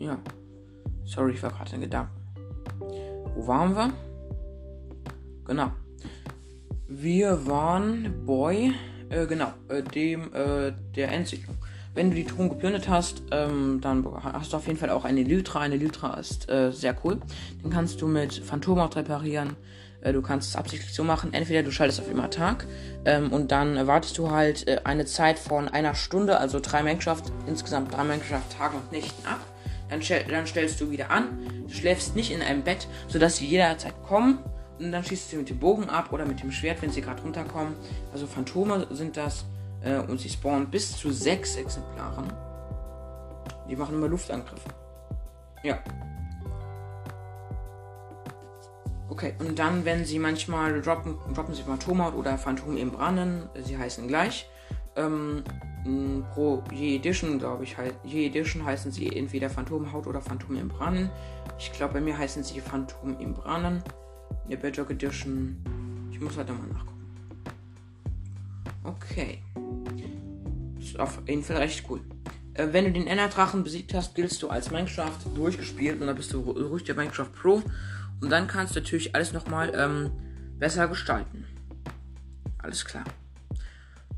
Ja. 0.08 0.18
Sorry, 1.04 1.34
ich 1.34 1.44
war 1.44 1.52
gerade 1.52 1.76
in 1.76 1.82
Gedanken. 1.82 2.14
Wo 3.36 3.46
waren 3.46 3.76
wir? 3.76 3.92
Genau. 5.44 5.72
Wir 6.88 7.46
waren 7.46 8.26
Boy, 8.26 8.74
äh, 9.10 9.26
genau, 9.28 9.52
äh, 9.68 9.84
dem, 9.84 10.34
äh, 10.34 10.72
der 10.96 11.12
Endsiedlung. 11.12 11.58
Wenn 11.94 12.12
du 12.12 12.16
die 12.16 12.24
Truhen 12.24 12.48
geplündert 12.48 12.88
hast, 12.88 13.22
ähm, 13.32 13.80
dann 13.82 14.06
hast 14.24 14.54
du 14.54 14.58
auf 14.58 14.68
jeden 14.68 14.80
Fall 14.80 14.92
auch 14.92 15.04
eine 15.04 15.24
Lytra. 15.24 15.60
Eine 15.60 15.76
Lytra 15.76 16.14
ist 16.14 16.50
äh, 16.50 16.72
sehr 16.72 16.96
cool. 17.04 17.20
Den 17.62 17.70
kannst 17.70 18.02
du 18.02 18.08
mit 18.08 18.34
Phantomhaut 18.34 18.96
reparieren. 18.96 19.58
Äh, 20.00 20.14
du 20.14 20.22
kannst 20.22 20.52
es 20.52 20.56
absichtlich 20.56 20.94
so 20.94 21.04
machen. 21.04 21.34
Entweder 21.34 21.64
du 21.64 21.72
schaltest 21.72 22.00
auf 22.00 22.10
immer 22.10 22.30
Tag 22.30 22.66
ähm, 23.04 23.34
und 23.34 23.52
dann 23.52 23.88
wartest 23.88 24.18
du 24.18 24.32
halt 24.32 24.70
äh, 24.70 24.80
eine 24.86 25.06
Zeit 25.06 25.38
von 25.38 25.68
einer 25.68 25.96
Stunde, 25.96 26.38
also 26.40 26.62
drei 26.62 26.82
Minecraft, 26.82 27.24
insgesamt 27.46 27.94
drei 27.94 28.06
Minecraft 28.06 28.48
Tagen 28.58 28.78
und 28.78 28.94
Nächten 28.94 29.26
ab 29.26 29.42
dann, 29.90 30.02
dann 30.30 30.48
stellst 30.48 30.80
du 30.82 30.92
wieder 30.92 31.12
an. 31.12 31.40
Du 31.68 31.74
schläfst 31.74 32.16
nicht 32.16 32.32
in 32.32 32.42
einem 32.42 32.64
Bett, 32.64 32.88
sodass 33.08 33.38
sie 33.38 33.48
jederzeit 33.48 33.94
kommen. 34.04 34.40
Und 34.80 34.92
dann 34.92 35.04
schießt 35.04 35.34
du 35.34 35.38
mit 35.38 35.50
dem 35.50 35.60
Bogen 35.60 35.90
ab 35.90 36.14
oder 36.14 36.26
mit 36.26 36.42
dem 36.42 36.52
Schwert, 36.52 36.82
wenn 36.82 36.92
sie 36.92 37.02
gerade 37.02 37.22
runterkommen. 37.22 37.74
Also 38.14 38.28
Phantome 38.28 38.88
sind 38.92 39.18
das. 39.18 39.46
Äh, 39.82 39.98
und 39.98 40.20
sie 40.20 40.30
spawnen 40.30 40.70
bis 40.70 40.98
zu 40.98 41.12
sechs 41.12 41.56
Exemplaren. 41.56 42.32
Die 43.70 43.76
machen 43.76 43.96
immer 43.96 44.08
Luftangriffe. 44.08 44.70
Ja. 45.64 45.80
Okay, 49.10 49.34
und 49.40 49.58
dann, 49.58 49.86
wenn 49.86 50.06
sie 50.06 50.20
manchmal 50.20 50.82
droppen, 50.82 51.18
droppen 51.34 51.56
sie 51.56 51.64
Phantomhaut 51.64 52.14
oder 52.14 52.38
Phantom 52.38 52.78
im 52.78 52.92
Brannen, 52.92 53.50
sie 53.64 53.78
heißen 53.78 54.08
gleich. 54.08 54.50
Ähm, 54.96 55.44
pro 56.34 56.64
je 56.74 56.96
Edition, 56.96 57.40
glaube 57.40 57.64
ich, 57.64 57.76
je 58.04 58.28
Edition 58.28 58.66
heißen 58.66 58.92
sie 58.92 59.16
entweder 59.16 59.50
Phantomhaut 59.50 60.08
oder 60.08 60.22
Phantom 60.22 60.58
im 60.58 60.68
Brannen. 60.68 61.10
Ich 61.58 61.72
glaube, 61.72 61.96
bei 61.96 62.02
mir 62.02 62.18
heißen 62.18 62.44
sie 62.44 62.60
Phantom 62.60 63.20
im 63.20 63.34
Brannen. 63.34 63.84
In 64.44 64.52
der 64.52 64.58
Bedrock 64.58 64.92
Edition. 64.92 65.58
Ich 66.12 66.20
muss 66.20 66.38
halt 66.38 66.50
nochmal 66.50 66.68
nachgucken. 66.68 66.98
Okay. 68.84 69.40
Ist 70.80 71.00
auf 71.00 71.22
jeden 71.28 71.44
Fall 71.44 71.58
recht 71.58 71.86
cool. 71.90 72.02
Äh, 72.54 72.68
wenn 72.72 72.86
du 72.86 72.92
den 72.92 73.08
Enderdrachen 73.08 73.64
besiegt 73.64 73.94
hast, 73.94 74.16
giltst 74.16 74.42
du 74.42 74.50
als 74.50 74.72
Minecraft 74.72 75.18
durchgespielt 75.36 76.02
und 76.02 76.08
dann 76.08 76.16
bist 76.16 76.34
du 76.34 76.40
ruhig 76.40 76.84
der 76.84 76.96
Minecraft 76.96 77.32
Pro. 77.34 77.62
Und 78.22 78.30
dann 78.30 78.48
kannst 78.48 78.76
du 78.76 78.80
natürlich 78.80 79.16
alles 79.16 79.32
nochmal 79.32 79.72
ähm, 79.76 80.12
besser 80.58 80.88
gestalten. 80.88 81.46
Alles 82.58 82.84
klar. 82.86 83.04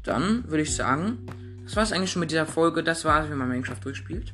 Dann 0.03 0.45
würde 0.47 0.63
ich 0.63 0.75
sagen, 0.75 1.25
das 1.69 1.75
war 1.75 1.83
es 1.83 1.91
eigentlich 1.91 2.09
schon 2.09 2.21
mit 2.21 2.31
dieser 2.31 2.47
Folge. 2.47 2.81
Das 2.81 3.05
war 3.05 3.23
es, 3.23 3.29
wenn 3.29 3.37
man 3.37 3.47
Minecraft 3.47 3.79
durchspielt. 3.79 4.33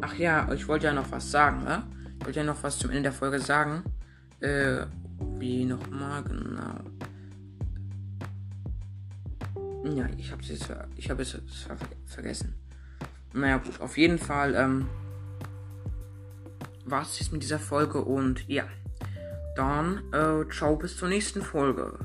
Ach 0.00 0.14
ja, 0.14 0.52
ich 0.52 0.68
wollte 0.68 0.86
ja 0.86 0.92
noch 0.92 1.10
was 1.10 1.28
sagen, 1.28 1.64
ne? 1.64 1.82
Ich 2.20 2.24
wollte 2.24 2.38
ja 2.38 2.46
noch 2.46 2.62
was 2.62 2.78
zum 2.78 2.90
Ende 2.90 3.02
der 3.02 3.12
Folge 3.12 3.40
sagen. 3.40 3.82
Äh, 4.38 4.86
wie 5.40 5.64
nochmal 5.64 6.22
genau. 6.22 6.78
Ja, 9.92 10.08
ich 10.16 10.30
hab's 10.30 10.50
jetzt, 10.50 10.72
ich 10.94 11.08
ver 11.08 11.76
vergessen. 12.06 12.54
Naja, 13.32 13.56
gut, 13.56 13.80
auf 13.80 13.98
jeden 13.98 14.18
Fall, 14.18 14.54
ähm, 14.54 14.86
war 16.84 17.02
es 17.02 17.18
jetzt 17.18 17.32
mit 17.32 17.42
dieser 17.42 17.58
Folge 17.58 18.04
und 18.04 18.48
ja. 18.48 18.68
Dann, 19.56 20.00
äh, 20.12 20.48
ciao, 20.52 20.76
bis 20.76 20.96
zur 20.96 21.08
nächsten 21.08 21.42
Folge. 21.42 21.98